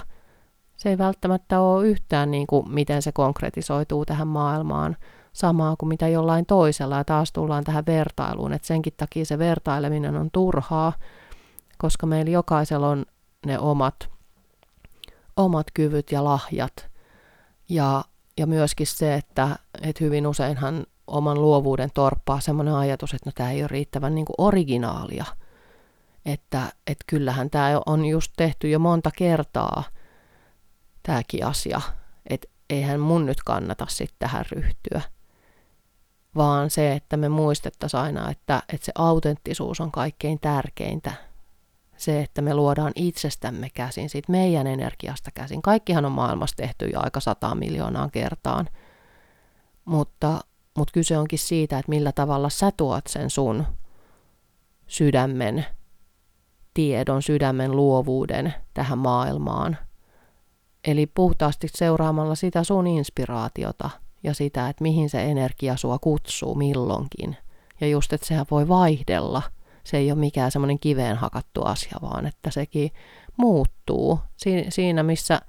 Se 0.77 0.89
ei 0.89 0.97
välttämättä 0.97 1.59
ole 1.59 1.87
yhtään 1.87 2.31
niin 2.31 2.47
kuin 2.47 2.69
miten 2.69 3.01
se 3.01 3.11
konkretisoituu 3.11 4.05
tähän 4.05 4.27
maailmaan 4.27 4.97
samaa 5.33 5.75
kuin 5.75 5.87
mitä 5.87 6.07
jollain 6.07 6.45
toisella. 6.45 6.97
Ja 6.97 7.03
taas 7.03 7.31
tullaan 7.31 7.63
tähän 7.63 7.85
vertailuun, 7.85 8.53
että 8.53 8.67
senkin 8.67 8.93
takia 8.97 9.25
se 9.25 9.37
vertaileminen 9.37 10.15
on 10.15 10.29
turhaa, 10.31 10.93
koska 11.77 12.05
meillä 12.05 12.31
jokaisella 12.31 12.89
on 12.89 13.05
ne 13.45 13.59
omat, 13.59 14.09
omat 15.37 15.67
kyvyt 15.73 16.11
ja 16.11 16.23
lahjat. 16.23 16.89
Ja, 17.69 18.03
ja 18.37 18.47
myöskin 18.47 18.87
se, 18.87 19.13
että, 19.13 19.59
että 19.81 20.03
hyvin 20.03 20.27
useinhan 20.27 20.85
oman 21.07 21.41
luovuuden 21.41 21.89
torppaa 21.93 22.39
semmoinen 22.39 22.75
ajatus, 22.75 23.13
että 23.13 23.29
no 23.29 23.33
tämä 23.35 23.51
ei 23.51 23.61
ole 23.61 23.67
riittävän 23.67 24.15
niin 24.15 24.25
kuin 24.25 24.35
originaalia. 24.37 25.25
Että, 26.25 26.61
että 26.87 27.03
kyllähän 27.07 27.49
tämä 27.49 27.81
on 27.85 28.05
just 28.05 28.33
tehty 28.37 28.69
jo 28.69 28.79
monta 28.79 29.11
kertaa, 29.17 29.83
tämäkin 31.03 31.45
asia. 31.45 31.81
Että 32.29 32.47
eihän 32.69 32.99
mun 32.99 33.25
nyt 33.25 33.43
kannata 33.45 33.85
sitten 33.89 34.19
tähän 34.19 34.45
ryhtyä. 34.51 35.01
Vaan 36.35 36.69
se, 36.69 36.93
että 36.93 37.17
me 37.17 37.29
muistettaisiin 37.29 38.01
aina, 38.01 38.31
että, 38.31 38.63
että 38.73 38.85
se 38.85 38.91
autenttisuus 38.95 39.81
on 39.81 39.91
kaikkein 39.91 40.39
tärkeintä. 40.39 41.13
Se, 41.97 42.21
että 42.21 42.41
me 42.41 42.53
luodaan 42.53 42.91
itsestämme 42.95 43.69
käsin, 43.69 44.09
siitä 44.09 44.31
meidän 44.31 44.67
energiasta 44.67 45.31
käsin. 45.33 45.61
Kaikkihan 45.61 46.05
on 46.05 46.11
maailmassa 46.11 46.55
tehty 46.55 46.85
jo 46.85 46.99
aika 47.03 47.19
sata 47.19 47.55
miljoonaa 47.55 48.09
kertaan. 48.09 48.69
Mutta 49.85 50.41
mutta 50.77 50.91
kyse 50.91 51.17
onkin 51.17 51.39
siitä, 51.39 51.79
että 51.79 51.89
millä 51.89 52.11
tavalla 52.11 52.49
sä 52.49 52.71
tuot 52.77 53.07
sen 53.07 53.29
sun 53.29 53.65
sydämen 54.87 55.65
tiedon, 56.73 57.21
sydämen 57.21 57.71
luovuuden 57.71 58.53
tähän 58.73 58.97
maailmaan. 58.97 59.77
Eli 60.87 61.05
puhtaasti 61.05 61.67
seuraamalla 61.71 62.35
sitä 62.35 62.63
sun 62.63 62.87
inspiraatiota 62.87 63.89
ja 64.23 64.33
sitä, 64.33 64.69
että 64.69 64.83
mihin 64.83 65.09
se 65.09 65.23
energia 65.23 65.77
sua 65.77 65.99
kutsuu 65.99 66.55
milloinkin. 66.55 67.37
Ja 67.81 67.87
just, 67.87 68.13
että 68.13 68.27
sehän 68.27 68.45
voi 68.51 68.67
vaihdella. 68.67 69.41
Se 69.83 69.97
ei 69.97 70.11
ole 70.11 70.19
mikään 70.19 70.51
semmoinen 70.51 70.79
kiveen 70.79 71.17
hakattu 71.17 71.61
asia, 71.61 71.97
vaan 72.01 72.25
että 72.25 72.51
sekin 72.51 72.91
muuttuu. 73.37 74.19
Siinä, 74.69 75.03
missä 75.03 75.41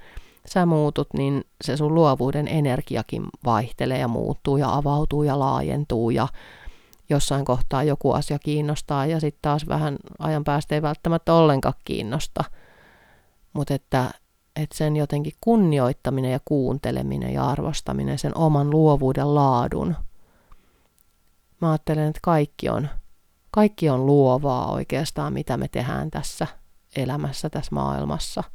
sä 0.48 0.66
muutut, 0.66 1.08
niin 1.14 1.44
se 1.64 1.76
sun 1.76 1.94
luovuuden 1.94 2.48
energiakin 2.48 3.24
vaihtelee 3.44 3.98
ja 3.98 4.08
muuttuu 4.08 4.56
ja 4.56 4.74
avautuu 4.74 5.22
ja 5.22 5.38
laajentuu 5.38 6.10
ja 6.10 6.28
jossain 7.10 7.44
kohtaa 7.44 7.82
joku 7.82 8.12
asia 8.12 8.38
kiinnostaa 8.38 9.06
ja 9.06 9.20
sitten 9.20 9.42
taas 9.42 9.68
vähän 9.68 9.96
ajan 10.18 10.44
päästä 10.44 10.74
ei 10.74 10.82
välttämättä 10.82 11.34
ollenkaan 11.34 11.74
kiinnosta. 11.84 12.44
Mutta 13.52 13.74
että, 13.74 14.10
että 14.56 14.76
sen 14.76 14.96
jotenkin 14.96 15.32
kunnioittaminen 15.40 16.32
ja 16.32 16.40
kuunteleminen 16.44 17.32
ja 17.32 17.46
arvostaminen, 17.46 18.18
sen 18.18 18.36
oman 18.36 18.70
luovuuden 18.70 19.34
laadun. 19.34 19.96
Mä 21.60 21.70
ajattelen, 21.70 22.08
että 22.08 22.20
kaikki 22.22 22.68
on, 22.68 22.88
kaikki 23.50 23.88
on 23.90 24.06
luovaa 24.06 24.72
oikeastaan, 24.72 25.32
mitä 25.32 25.56
me 25.56 25.68
tehdään 25.68 26.10
tässä 26.10 26.46
elämässä, 26.96 27.50
tässä 27.50 27.74
maailmassa– 27.74 28.44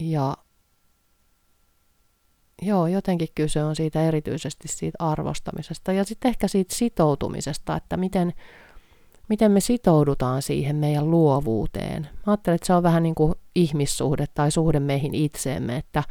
Ja 0.00 0.36
joo, 2.62 2.86
jotenkin 2.86 3.28
kyse 3.34 3.64
on 3.64 3.76
siitä 3.76 4.02
erityisesti 4.02 4.68
siitä 4.68 4.96
arvostamisesta 4.98 5.92
ja 5.92 6.04
sitten 6.04 6.28
ehkä 6.28 6.48
siitä 6.48 6.74
sitoutumisesta, 6.74 7.76
että 7.76 7.96
miten, 7.96 8.32
miten 9.28 9.52
me 9.52 9.60
sitoudutaan 9.60 10.42
siihen 10.42 10.76
meidän 10.76 11.10
luovuuteen. 11.10 12.02
Mä 12.02 12.20
ajattelen, 12.26 12.54
että 12.54 12.66
se 12.66 12.74
on 12.74 12.82
vähän 12.82 13.02
niin 13.02 13.14
kuin 13.14 13.34
ihmissuhde 13.54 14.26
tai 14.34 14.50
suhde 14.50 14.80
meihin 14.80 15.14
itseemme, 15.14 15.76
että, 15.76 16.02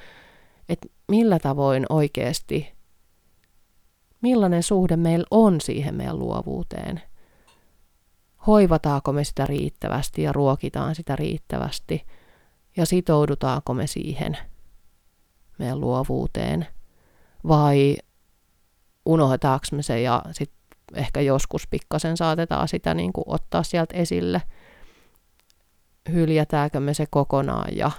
että 0.70 0.88
millä 1.08 1.40
tavoin 1.40 1.86
oikeasti, 1.90 2.74
millainen 4.22 4.64
suhde 4.64 4.98
meillä 4.98 5.26
on 5.32 5.62
siihen 5.62 5.96
meidän 5.96 6.20
luovuuteen. 6.20 7.02
hoivataanko 8.48 9.14
me 9.14 9.24
sitä 9.24 9.46
riittävästi 9.46 10.22
ja 10.22 10.34
ruokitaan 10.34 10.96
sitä 10.96 11.16
riittävästi 11.16 12.06
ja 12.78 12.86
sitoudutaanko 12.86 13.74
me 13.74 13.88
siihen 13.88 14.38
meidän 15.60 15.82
luovuuteen 15.82 16.68
vai 17.48 17.98
unohdetaanko 19.06 19.66
me 19.72 19.84
se 19.84 20.02
ja 20.02 20.22
sitten 20.32 20.58
ehkä 20.94 21.22
joskus 21.22 21.68
pikkasen 21.68 22.18
saatetaan 22.18 22.68
sitä 22.68 22.94
niin 22.94 23.14
kuin 23.14 23.24
ottaa 23.28 23.64
sieltä 23.64 23.98
esille. 23.98 24.42
Hyljätäänkö 26.12 26.80
me 26.80 26.94
se 26.94 27.06
kokonaan 27.10 27.78
ja 27.78 27.92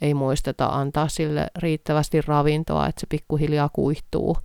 ei 0.00 0.14
muisteta 0.14 0.66
antaa 0.66 1.08
sille 1.08 1.46
riittävästi 1.58 2.20
ravintoa, 2.20 2.86
että 2.86 3.00
se 3.00 3.06
pikkuhiljaa 3.06 3.70
kuihtuu. 3.72 4.36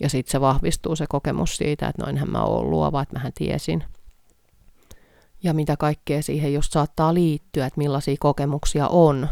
Ja 0.00 0.08
sitten 0.08 0.30
se 0.30 0.40
vahvistuu 0.40 0.96
se 0.96 1.04
kokemus 1.08 1.56
siitä, 1.56 1.88
että 1.88 2.02
noinhän 2.02 2.30
mä 2.30 2.42
oon 2.42 2.70
luova, 2.70 3.02
että 3.02 3.14
mähän 3.14 3.32
tiesin. 3.34 3.84
Ja 5.46 5.54
mitä 5.54 5.76
kaikkea 5.76 6.22
siihen 6.22 6.54
just 6.54 6.72
saattaa 6.72 7.14
liittyä, 7.14 7.66
että 7.66 7.78
millaisia 7.78 8.16
kokemuksia 8.20 8.88
on 8.88 9.28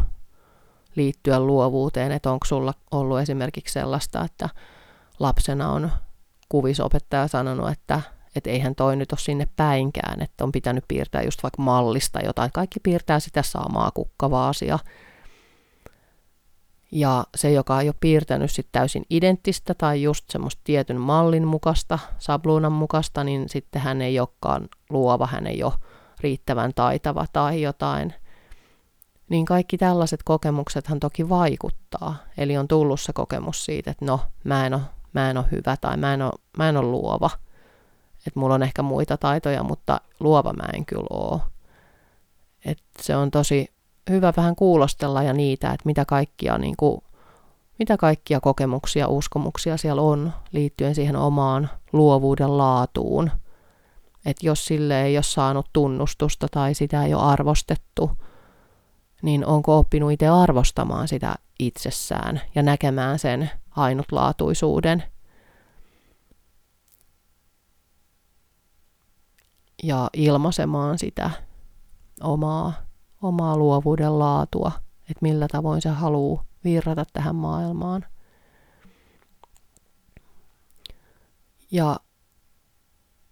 liittyä 0.97 1.41
luovuuteen, 1.41 2.13
että 2.13 2.31
onko 2.31 2.47
sulla 2.47 2.75
ollut 2.91 3.19
esimerkiksi 3.19 3.73
sellaista, 3.73 4.25
että 4.25 4.49
lapsena 5.21 5.73
on 5.73 5.91
kuvisopettaja 6.49 7.29
sanonut, 7.29 7.71
että 7.71 8.01
että 8.37 8.51
eihän 8.51 8.75
toi 8.75 8.97
nyt 8.97 9.13
ole 9.13 9.19
sinne 9.21 9.49
päinkään, 9.57 10.23
että 10.23 10.45
on 10.45 10.53
pitänyt 10.53 10.85
piirtää 10.89 11.23
just 11.23 11.43
vaikka 11.43 11.63
mallista 11.63 12.21
jotain. 12.21 12.51
Kaikki 12.53 12.81
piirtää 12.81 13.21
sitä 13.21 13.43
samaa 13.43 13.91
kukkavaasia. 13.95 14.79
Ja 16.93 17.25
se, 17.37 17.53
joka 17.53 17.77
on 17.77 17.87
jo 17.87 17.93
piirtänyt 18.01 18.51
sit 18.51 18.69
täysin 18.73 19.05
identtistä 19.11 19.75
tai 19.75 20.03
just 20.03 20.25
semmoista 20.31 20.61
tietyn 20.65 21.01
mallin 21.01 21.47
mukaista, 21.47 21.99
sabluunan 22.19 22.73
mukaista, 22.73 23.25
niin 23.25 23.49
sitten 23.49 23.83
hän 23.83 24.03
ei 24.03 24.21
olekaan 24.21 24.69
luova, 24.91 25.27
hän 25.27 25.47
ei 25.47 25.63
ole 25.63 25.73
riittävän 26.21 26.73
taitava 26.75 27.27
tai 27.33 27.63
jotain. 27.63 28.15
Niin 29.29 29.45
kaikki 29.45 29.79
tällaiset 29.79 30.23
kokemuksethan 30.23 31.01
toki 31.01 31.29
vaikuttaa. 31.29 32.17
Eli 32.39 32.57
on 32.57 32.69
tullut 32.69 33.01
se 33.01 33.13
kokemus 33.13 33.65
siitä, 33.65 33.91
että 33.91 34.05
no, 34.05 34.21
mä 34.45 34.67
en 34.67 34.75
ole, 34.75 34.83
mä 35.13 35.31
en 35.31 35.37
ole 35.39 35.47
hyvä 35.51 35.77
tai 35.81 35.97
mä 35.97 36.15
en 36.15 36.23
ole, 36.23 36.33
mä 36.59 36.69
en 36.69 36.77
ole 36.77 36.87
luova. 36.87 37.31
Että 38.27 38.41
mulla 38.41 38.55
on 38.55 38.63
ehkä 38.63 38.83
muita 38.83 39.17
taitoja, 39.17 39.63
mutta 39.63 40.01
luova 40.21 40.53
mä 40.53 40.69
en 40.75 40.87
kyllä 40.87 41.07
ole. 41.11 41.41
Et 42.65 42.79
se 43.03 43.17
on 43.17 43.31
tosi 43.31 43.75
hyvä 44.11 44.33
vähän 44.37 44.57
kuulostella 44.57 45.23
ja 45.23 45.33
niitä, 45.33 45.73
että 45.73 45.87
mitä 45.87 46.05
kaikkia, 46.05 46.59
niin 46.59 46.75
kuin, 46.77 47.01
mitä 47.79 47.97
kaikkia 47.97 48.41
kokemuksia, 48.41 49.09
uskomuksia 49.09 49.77
siellä 49.77 50.03
on 50.03 50.33
liittyen 50.53 50.95
siihen 50.95 51.17
omaan 51.17 51.71
luovuuden 51.93 52.59
laatuun. 52.59 53.31
Että 54.25 54.47
jos 54.47 54.67
sille 54.67 55.03
ei 55.03 55.17
ole 55.17 55.23
saanut 55.23 55.67
tunnustusta 55.73 56.47
tai 56.51 56.75
sitä 56.75 57.05
ei 57.05 57.15
ole 57.15 57.23
arvostettu, 57.23 58.11
niin 59.23 59.47
onko 59.47 59.79
oppinut 59.79 60.13
itse 60.13 60.29
arvostamaan 60.29 61.09
sitä 61.09 61.35
itsessään 61.59 62.41
ja 62.55 62.63
näkemään 62.63 63.19
sen 63.19 63.51
ainutlaatuisuuden. 63.71 65.05
Ja 69.83 70.11
ilmaisemaan 70.13 70.99
sitä 70.99 71.31
omaa 72.21 72.73
omaa 73.23 73.57
luovuuden 73.57 74.19
laatua, 74.19 74.73
että 75.01 75.19
millä 75.21 75.49
tavoin 75.49 75.83
se 75.83 75.89
haluaa 75.89 76.45
virrata 76.65 77.05
tähän 77.13 77.37
maailmaan. 77.37 78.07
Ja 81.71 81.97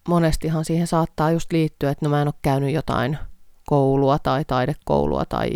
monestihan 0.08 0.64
siihen 0.64 0.86
saattaa 0.86 1.30
just 1.30 1.52
liittyä, 1.52 1.90
että 1.90 2.06
no 2.06 2.10
mä 2.10 2.22
en 2.22 2.28
ole 2.28 2.34
käynyt 2.42 2.74
jotain 2.74 3.18
koulua 3.66 4.18
tai 4.18 4.44
taidekoulua 4.44 5.24
tai 5.24 5.50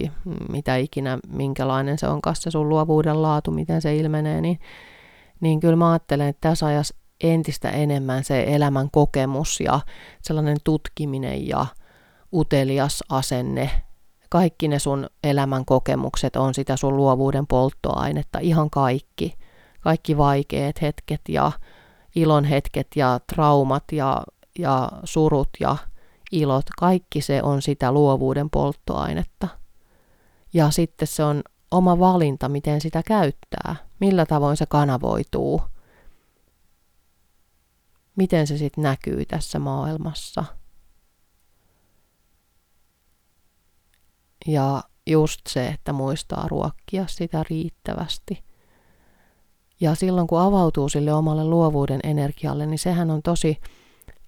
mitä 0.48 0.76
ikinä, 0.76 1.18
minkälainen 1.28 1.98
se 1.98 2.08
on 2.08 2.20
se 2.34 2.50
sun 2.50 2.68
luovuuden 2.68 3.22
laatu, 3.22 3.50
miten 3.50 3.82
se 3.82 3.96
ilmenee, 3.96 4.40
niin, 4.40 4.58
niin 5.40 5.60
kyllä 5.60 5.76
mä 5.76 5.90
ajattelen, 5.90 6.28
että 6.28 6.48
tässä 6.48 6.66
ajassa 6.66 6.94
entistä 7.24 7.70
enemmän 7.70 8.24
se 8.24 8.44
elämän 8.48 8.90
kokemus 8.90 9.60
ja 9.60 9.80
sellainen 10.22 10.56
tutkiminen 10.64 11.48
ja 11.48 11.66
utelias 12.32 13.04
asenne 13.08 13.70
kaikki 14.28 14.68
ne 14.68 14.78
sun 14.78 15.06
elämän 15.24 15.64
kokemukset 15.64 16.36
on 16.36 16.54
sitä 16.54 16.76
sun 16.76 16.96
luovuuden 16.96 17.46
polttoainetta, 17.46 18.38
ihan 18.38 18.70
kaikki. 18.70 19.34
Kaikki 19.80 20.16
vaikeat 20.16 20.82
hetket 20.82 21.20
ja 21.28 21.52
ilon 22.16 22.44
hetket 22.44 22.86
ja 22.96 23.20
traumat 23.34 23.84
ja, 23.92 24.22
ja 24.58 24.90
surut 25.04 25.48
ja 25.60 25.76
ilot, 26.32 26.66
kaikki 26.78 27.20
se 27.20 27.42
on 27.42 27.62
sitä 27.62 27.92
luovuuden 27.92 28.50
polttoainetta. 28.50 29.48
Ja 30.52 30.70
sitten 30.70 31.08
se 31.08 31.24
on 31.24 31.42
oma 31.70 31.98
valinta, 31.98 32.48
miten 32.48 32.80
sitä 32.80 33.02
käyttää, 33.02 33.76
millä 34.00 34.26
tavoin 34.26 34.56
se 34.56 34.66
kanavoituu, 34.66 35.62
miten 38.16 38.46
se 38.46 38.58
sitten 38.58 38.82
näkyy 38.82 39.26
tässä 39.26 39.58
maailmassa– 39.58 40.44
Ja 44.46 44.82
just 45.06 45.40
se, 45.48 45.66
että 45.66 45.92
muistaa 45.92 46.48
ruokkia 46.48 47.06
sitä 47.08 47.44
riittävästi. 47.50 48.44
Ja 49.80 49.94
silloin 49.94 50.26
kun 50.26 50.40
avautuu 50.40 50.88
sille 50.88 51.12
omalle 51.12 51.44
luovuuden 51.44 52.00
energialle, 52.04 52.66
niin 52.66 52.78
sehän 52.78 53.10
on 53.10 53.22
tosi 53.22 53.58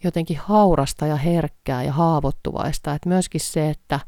jotenkin 0.04 0.40
haurasta 0.42 1.06
ja 1.06 1.16
herkkää 1.16 1.82
ja 1.82 1.92
haavoittuvaista. 1.92 2.94
Että 2.94 3.08
myöskin 3.08 3.40
se, 3.40 3.70
että 3.70 4.00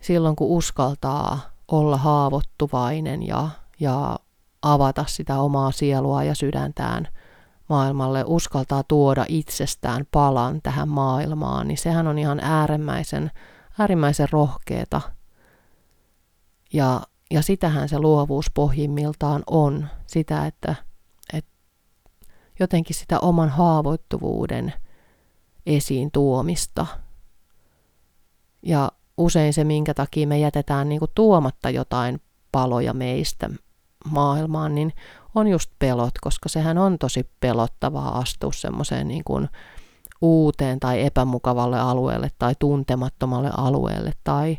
silloin 0.00 0.36
kun 0.36 0.48
uskaltaa 0.48 1.38
olla 1.68 1.96
haavoittuvainen 1.96 3.26
ja, 3.26 3.48
ja 3.80 4.18
avata 4.62 5.04
sitä 5.08 5.40
omaa 5.40 5.72
sielua 5.72 6.24
ja 6.24 6.34
sydäntään 6.34 7.08
maailmalle, 7.68 8.24
uskaltaa 8.26 8.82
tuoda 8.82 9.24
itsestään 9.28 10.06
palan 10.10 10.62
tähän 10.62 10.88
maailmaan, 10.88 11.68
niin 11.68 11.78
sehän 11.78 12.06
on 12.06 12.18
ihan 12.18 12.40
äärimmäisen 12.42 13.30
äärimmäisen 13.78 14.28
rohkeeta. 14.30 15.00
Ja, 16.72 17.00
ja 17.30 17.42
sitähän 17.42 17.88
se 17.88 17.98
luovuus 17.98 18.46
pohjimmiltaan 18.54 19.42
on, 19.46 19.88
sitä, 20.06 20.46
että, 20.46 20.74
että 21.32 21.50
jotenkin 22.60 22.96
sitä 22.96 23.20
oman 23.20 23.48
haavoittuvuuden 23.48 24.72
esiin 25.66 26.10
tuomista. 26.10 26.86
Ja 28.62 28.92
usein 29.16 29.52
se, 29.52 29.64
minkä 29.64 29.94
takia 29.94 30.26
me 30.26 30.38
jätetään 30.38 30.88
niin 30.88 30.98
kuin 30.98 31.10
tuomatta 31.14 31.70
jotain 31.70 32.20
paloja 32.52 32.92
meistä 32.92 33.50
maailmaan, 34.10 34.74
niin 34.74 34.92
on 35.34 35.48
just 35.48 35.70
pelot, 35.78 36.14
koska 36.20 36.48
sehän 36.48 36.78
on 36.78 36.98
tosi 36.98 37.30
pelottavaa 37.40 38.18
astua 38.18 38.52
semmoiseen 38.52 39.08
niin 39.08 39.24
uuteen 40.20 40.80
tai 40.80 41.02
epämukavalle 41.02 41.80
alueelle 41.80 42.30
tai 42.38 42.54
tuntemattomalle 42.58 43.50
alueelle 43.56 44.12
tai 44.24 44.58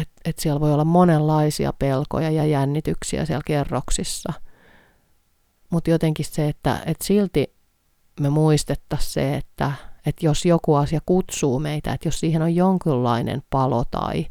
että 0.00 0.14
et 0.24 0.38
siellä 0.38 0.60
voi 0.60 0.72
olla 0.72 0.84
monenlaisia 0.84 1.72
pelkoja 1.72 2.30
ja 2.30 2.46
jännityksiä 2.46 3.24
siellä 3.24 3.42
kerroksissa. 3.46 4.32
Mutta 5.70 5.90
jotenkin 5.90 6.26
se, 6.26 6.48
että 6.48 6.82
et 6.86 6.96
silti 7.02 7.57
me 8.20 8.30
muistettaisiin 8.30 9.12
se, 9.12 9.36
että 9.36 9.72
et 10.06 10.22
jos 10.22 10.44
joku 10.44 10.74
asia 10.74 11.00
kutsuu 11.06 11.58
meitä, 11.58 11.92
että 11.92 12.08
jos 12.08 12.20
siihen 12.20 12.42
on 12.42 12.54
jonkinlainen 12.54 13.42
palo 13.50 13.84
tai 13.90 14.26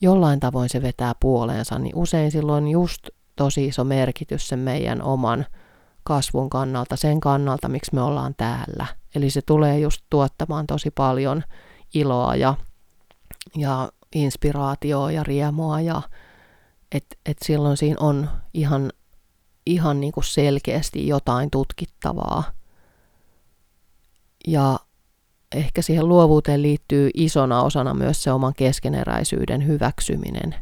jollain 0.00 0.40
tavoin 0.40 0.68
se 0.68 0.82
vetää 0.82 1.12
puoleensa, 1.20 1.78
niin 1.78 1.96
usein 1.96 2.30
silloin 2.30 2.68
just 2.68 3.08
tosi 3.36 3.64
iso 3.64 3.84
merkitys 3.84 4.48
sen 4.48 4.58
meidän 4.58 5.02
oman 5.02 5.46
kasvun 6.02 6.50
kannalta, 6.50 6.96
sen 6.96 7.20
kannalta, 7.20 7.68
miksi 7.68 7.94
me 7.94 8.02
ollaan 8.02 8.34
täällä. 8.36 8.86
Eli 9.14 9.30
se 9.30 9.42
tulee 9.42 9.78
just 9.78 10.04
tuottamaan 10.10 10.66
tosi 10.66 10.90
paljon 10.90 11.42
iloa 11.94 12.36
ja, 12.36 12.54
ja 13.56 13.92
inspiraatioa 14.14 15.10
ja 15.10 15.22
riemua 15.22 15.80
ja 15.80 16.02
että 16.92 17.16
et 17.26 17.38
silloin 17.44 17.76
siinä 17.76 17.96
on 18.00 18.30
ihan, 18.54 18.92
ihan 19.66 20.00
niin 20.00 20.12
kuin 20.12 20.24
selkeästi 20.24 21.08
jotain 21.08 21.50
tutkittavaa. 21.50 22.44
Ja 24.46 24.78
ehkä 25.54 25.82
siihen 25.82 26.08
luovuuteen 26.08 26.62
liittyy 26.62 27.10
isona 27.14 27.62
osana 27.62 27.94
myös 27.94 28.22
se 28.22 28.32
oman 28.32 28.54
keskeneräisyyden 28.56 29.66
hyväksyminen. 29.66 30.54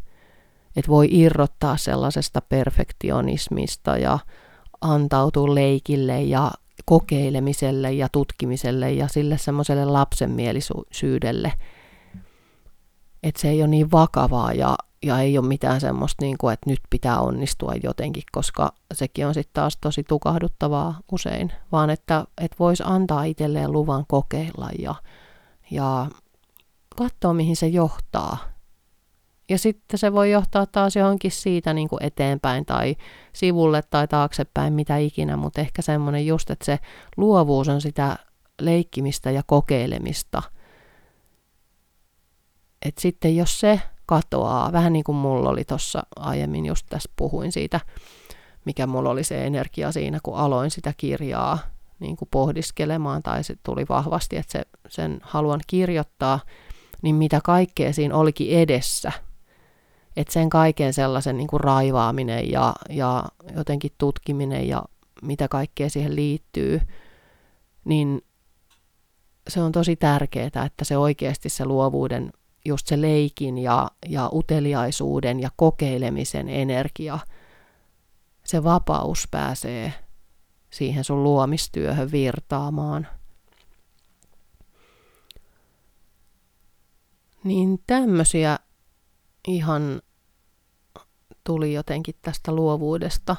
Että 0.76 0.90
voi 0.90 1.08
irrottaa 1.10 1.76
sellaisesta 1.76 2.40
perfektionismista 2.40 3.98
ja 3.98 4.18
antautua 4.80 5.54
leikille 5.54 6.22
ja 6.22 6.50
kokeilemiselle 6.84 7.92
ja 7.92 8.08
tutkimiselle 8.08 8.92
ja 8.92 9.08
sille 9.08 9.38
semmoiselle 9.38 9.84
lapsenmielisyydelle, 9.84 11.52
että 13.22 13.40
se 13.40 13.48
ei 13.48 13.60
ole 13.62 13.68
niin 13.68 13.90
vakavaa 13.90 14.52
ja, 14.52 14.76
ja 15.02 15.18
ei 15.20 15.38
ole 15.38 15.46
mitään 15.46 15.80
semmoista, 15.80 16.24
niin 16.24 16.38
kuin, 16.38 16.52
että 16.52 16.70
nyt 16.70 16.80
pitää 16.90 17.20
onnistua 17.20 17.72
jotenkin, 17.82 18.22
koska 18.32 18.72
sekin 18.94 19.26
on 19.26 19.34
sitten 19.34 19.54
taas 19.54 19.78
tosi 19.80 20.04
tukahduttavaa 20.04 21.00
usein, 21.12 21.52
vaan 21.72 21.90
että, 21.90 22.24
että 22.40 22.56
voisi 22.58 22.82
antaa 22.86 23.24
itselleen 23.24 23.72
luvan 23.72 24.04
kokeilla 24.08 24.68
ja, 24.78 24.94
ja 25.70 26.06
katsoa, 26.96 27.34
mihin 27.34 27.56
se 27.56 27.66
johtaa. 27.66 28.38
Ja 29.48 29.58
sitten 29.58 29.98
se 29.98 30.12
voi 30.12 30.30
johtaa 30.30 30.66
taas 30.66 30.96
johonkin 30.96 31.30
siitä 31.30 31.74
niin 31.74 31.88
kuin 31.88 32.02
eteenpäin 32.02 32.66
tai 32.66 32.96
sivulle 33.32 33.82
tai 33.90 34.08
taaksepäin, 34.08 34.72
mitä 34.72 34.96
ikinä, 34.96 35.36
mutta 35.36 35.60
ehkä 35.60 35.82
semmoinen 35.82 36.26
just, 36.26 36.50
että 36.50 36.64
se 36.64 36.78
luovuus 37.16 37.68
on 37.68 37.80
sitä 37.80 38.16
leikkimistä 38.60 39.30
ja 39.30 39.42
kokeilemista. 39.46 40.42
Et 42.82 42.98
sitten 42.98 43.36
jos 43.36 43.60
se 43.60 43.80
katoaa, 44.12 44.72
vähän 44.72 44.92
niin 44.92 45.04
kuin 45.04 45.16
mulla 45.16 45.50
oli 45.50 45.64
tuossa 45.64 46.02
aiemmin, 46.16 46.66
just 46.66 46.86
tässä 46.90 47.10
puhuin 47.16 47.52
siitä, 47.52 47.80
mikä 48.64 48.86
mulla 48.86 49.10
oli 49.10 49.24
se 49.24 49.46
energia 49.46 49.92
siinä, 49.92 50.18
kun 50.22 50.36
aloin 50.36 50.70
sitä 50.70 50.94
kirjaa 50.96 51.58
niin 51.98 52.16
kuin 52.16 52.28
pohdiskelemaan, 52.30 53.22
tai 53.22 53.44
se 53.44 53.56
tuli 53.62 53.86
vahvasti, 53.88 54.36
että 54.36 54.52
se, 54.52 54.62
sen 54.88 55.18
haluan 55.22 55.60
kirjoittaa, 55.66 56.40
niin 57.02 57.14
mitä 57.14 57.40
kaikkea 57.44 57.92
siinä 57.92 58.16
olikin 58.16 58.58
edessä. 58.58 59.12
Että 60.16 60.32
sen 60.32 60.50
kaiken 60.50 60.92
sellaisen 60.92 61.36
niin 61.36 61.48
kuin 61.48 61.60
raivaaminen 61.60 62.50
ja, 62.50 62.74
ja 62.88 63.24
jotenkin 63.56 63.90
tutkiminen 63.98 64.68
ja 64.68 64.84
mitä 65.22 65.48
kaikkea 65.48 65.90
siihen 65.90 66.16
liittyy, 66.16 66.80
niin 67.84 68.22
se 69.48 69.62
on 69.62 69.72
tosi 69.72 69.96
tärkeää, 69.96 70.64
että 70.66 70.84
se 70.84 70.96
oikeasti 70.96 71.48
se 71.48 71.64
luovuuden, 71.64 72.32
just 72.64 72.86
se 72.86 73.00
leikin 73.00 73.58
ja, 73.58 73.90
ja 74.08 74.30
uteliaisuuden 74.32 75.40
ja 75.40 75.50
kokeilemisen 75.56 76.48
energia, 76.48 77.18
se 78.44 78.64
vapaus 78.64 79.28
pääsee 79.30 79.92
siihen 80.70 81.04
sun 81.04 81.22
luomistyöhön 81.22 82.12
virtaamaan. 82.12 83.06
Niin 87.44 87.82
tämmöisiä 87.86 88.58
ihan 89.48 90.02
tuli 91.44 91.72
jotenkin 91.72 92.14
tästä 92.22 92.52
luovuudesta, 92.52 93.36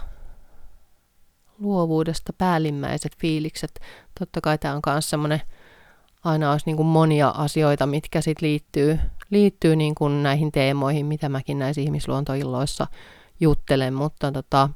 luovuudesta 1.59 2.33
päällimmäiset 2.33 3.17
fiilikset. 3.17 3.79
Totta 4.19 4.41
kai 4.41 4.57
tämä 4.57 4.73
on 4.73 4.81
myös 4.85 5.09
semmoinen 5.09 5.41
aina 6.23 6.51
olisi 6.51 6.65
niin 6.65 6.77
kuin 6.77 6.87
monia 6.87 7.29
asioita, 7.29 7.85
mitkä 7.85 8.21
sit 8.21 8.41
liittyy, 8.41 8.99
liittyy 9.29 9.75
niin 9.75 9.95
kuin 9.95 10.23
näihin 10.23 10.51
teemoihin, 10.51 11.05
mitä 11.05 11.29
mäkin 11.29 11.59
näissä 11.59 11.81
ihmisluontoilloissa 11.81 12.87
juttelen, 13.39 13.93
mutta 13.93 14.31
tota, 14.31 14.69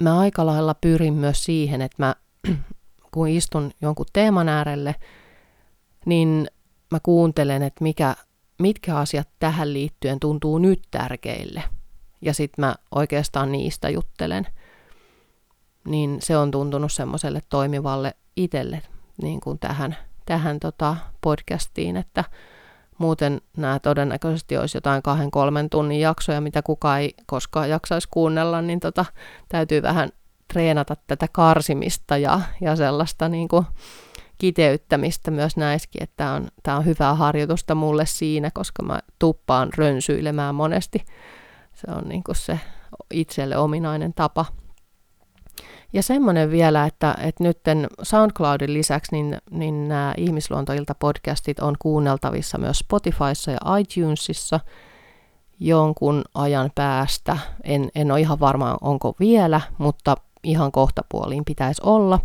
mä 0.00 0.18
aika 0.18 0.46
lailla 0.46 0.74
pyrin 0.74 1.14
myös 1.14 1.44
siihen, 1.44 1.82
että 1.82 1.96
mä 1.98 2.14
kun 3.14 3.28
istun 3.28 3.70
jonkun 3.82 4.06
teeman 4.12 4.48
äärelle, 4.48 4.94
niin 6.06 6.48
mä 6.90 6.98
kuuntelen, 7.02 7.62
että 7.62 7.84
mikä, 7.84 8.16
mitkä 8.58 8.96
asiat 8.96 9.28
tähän 9.38 9.72
liittyen 9.72 10.20
tuntuu 10.20 10.58
nyt 10.58 10.82
tärkeille. 10.90 11.62
Ja 12.20 12.34
sitten 12.34 12.64
mä 12.64 12.74
oikeastaan 12.90 13.52
niistä 13.52 13.88
juttelen. 13.88 14.46
Niin 15.88 16.16
se 16.20 16.36
on 16.36 16.50
tuntunut 16.50 16.92
semmoiselle 16.92 17.40
toimivalle 17.48 18.14
itselle 18.36 18.82
niin 19.22 19.40
kuin 19.40 19.58
tähän 19.58 19.96
tähän 20.26 20.60
tota 20.60 20.96
podcastiin, 21.20 21.96
että 21.96 22.24
muuten 22.98 23.40
nämä 23.56 23.78
todennäköisesti 23.78 24.56
olisi 24.56 24.76
jotain 24.76 25.02
kahden 25.02 25.30
kolmen 25.30 25.70
tunnin 25.70 26.00
jaksoja, 26.00 26.40
mitä 26.40 26.62
kukaan 26.62 27.00
ei 27.00 27.14
koskaan 27.26 27.70
jaksaisi 27.70 28.08
kuunnella, 28.10 28.62
niin 28.62 28.80
tota, 28.80 29.04
täytyy 29.48 29.82
vähän 29.82 30.08
treenata 30.52 30.96
tätä 31.06 31.26
karsimista 31.32 32.16
ja, 32.16 32.40
ja 32.60 32.76
sellaista 32.76 33.28
niin 33.28 33.48
kuin 33.48 33.66
kiteyttämistä 34.38 35.30
myös 35.30 35.56
näiskin, 35.56 36.02
että 36.02 36.16
tämä 36.16 36.34
on, 36.34 36.48
tämä 36.62 36.76
on 36.76 36.84
hyvää 36.84 37.14
harjoitusta 37.14 37.74
mulle 37.74 38.06
siinä, 38.06 38.50
koska 38.54 38.82
mä 38.82 39.00
tuppaan 39.18 39.68
rönsyilemään 39.76 40.54
monesti. 40.54 41.04
Se 41.74 41.90
on 41.90 42.08
niin 42.08 42.24
kuin 42.24 42.36
se 42.36 42.60
itselle 43.10 43.56
ominainen 43.56 44.14
tapa 44.14 44.44
ja 45.92 46.02
semmoinen 46.02 46.50
vielä, 46.50 46.86
että, 46.86 47.14
että 47.22 47.44
nyt 47.44 47.58
SoundCloudin 48.02 48.74
lisäksi 48.74 49.12
niin, 49.12 49.38
niin 49.50 49.88
nämä 49.88 50.14
ihmisluontoilta 50.16 50.94
podcastit 50.94 51.58
on 51.58 51.74
kuunneltavissa 51.78 52.58
myös 52.58 52.78
Spotifyssa 52.78 53.50
ja 53.50 53.58
iTunesissa 53.78 54.60
jonkun 55.60 56.22
ajan 56.34 56.70
päästä. 56.74 57.38
En, 57.64 57.90
en 57.94 58.10
ole 58.10 58.20
ihan 58.20 58.40
varma, 58.40 58.78
onko 58.80 59.14
vielä, 59.20 59.60
mutta 59.78 60.16
ihan 60.44 60.72
kohta 60.72 61.02
puoliin 61.08 61.44
pitäisi 61.44 61.82
olla. 61.84 62.18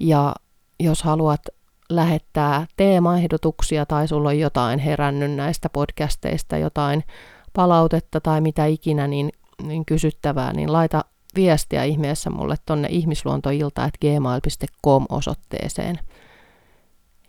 Ja 0.00 0.34
jos 0.80 1.02
haluat 1.02 1.42
lähettää 1.90 2.66
teemaehdotuksia 2.76 3.86
tai 3.86 4.08
sulla 4.08 4.28
on 4.28 4.38
jotain 4.38 4.78
herännyt 4.78 5.32
näistä 5.32 5.68
podcasteista, 5.68 6.56
jotain 6.56 7.04
palautetta 7.52 8.20
tai 8.20 8.40
mitä 8.40 8.66
ikinä, 8.66 9.06
niin, 9.06 9.32
niin 9.62 9.84
kysyttävää, 9.84 10.52
niin 10.52 10.72
laita 10.72 11.04
viestiä 11.36 11.84
ihmeessä 11.84 12.30
mulle 12.30 12.56
tonne 12.66 12.88
ihmisluontoilta.gmail.com 12.90 15.06
osoitteeseen. 15.08 15.98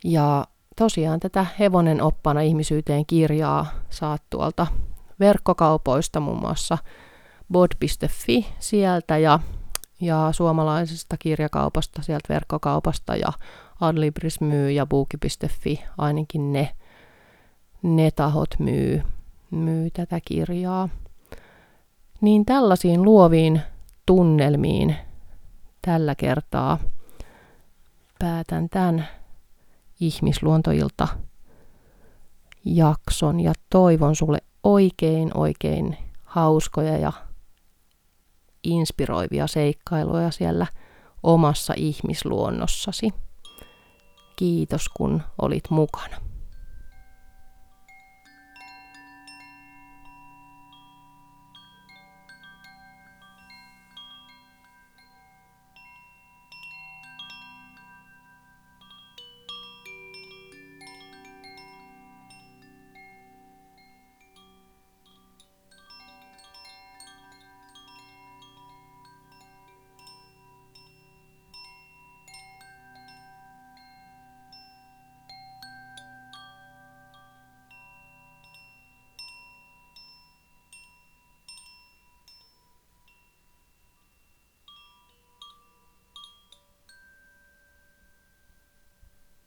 Ja 0.04 0.46
tosiaan 0.76 1.20
tätä 1.20 1.46
Hevonen 1.58 2.02
oppana 2.02 2.40
ihmisyyteen 2.40 3.06
kirjaa 3.06 3.66
saat 3.90 4.22
tuolta 4.30 4.66
verkkokaupoista 5.20 6.20
muun 6.20 6.40
muassa 6.40 6.78
bod.fi 7.52 8.46
sieltä 8.58 9.18
ja, 9.18 9.40
ja 10.00 10.28
suomalaisesta 10.32 11.16
kirjakaupasta 11.16 12.02
sieltä 12.02 12.28
verkkokaupasta 12.28 13.16
ja 13.16 13.32
Adlibris 13.80 14.40
myy 14.40 14.70
ja 14.70 14.86
Buuki.fi, 14.86 15.84
ainakin 15.98 16.52
ne, 16.52 16.72
ne 17.82 18.10
tahot 18.10 18.54
myy, 18.58 19.02
myy 19.50 19.90
tätä 19.90 20.20
kirjaa. 20.24 20.88
Niin 22.20 22.46
tällaisiin 22.46 23.02
luoviin 23.02 23.62
tunnelmiin 24.06 24.96
tällä 25.82 26.14
kertaa 26.14 26.78
päätän 28.18 28.68
tämän 28.68 29.08
ihmisluontoilta 30.00 31.08
jakson 32.64 33.40
ja 33.40 33.52
toivon 33.70 34.16
sulle 34.16 34.38
oikein 34.62 35.30
oikein 35.34 35.96
hauskoja 36.24 36.98
ja 36.98 37.12
inspiroivia 38.64 39.46
seikkailuja 39.46 40.30
siellä 40.30 40.66
omassa 41.22 41.74
ihmisluonnossasi. 41.76 43.10
Kiitos 44.36 44.88
kun 44.88 45.22
olit 45.42 45.70
mukana. 45.70 46.25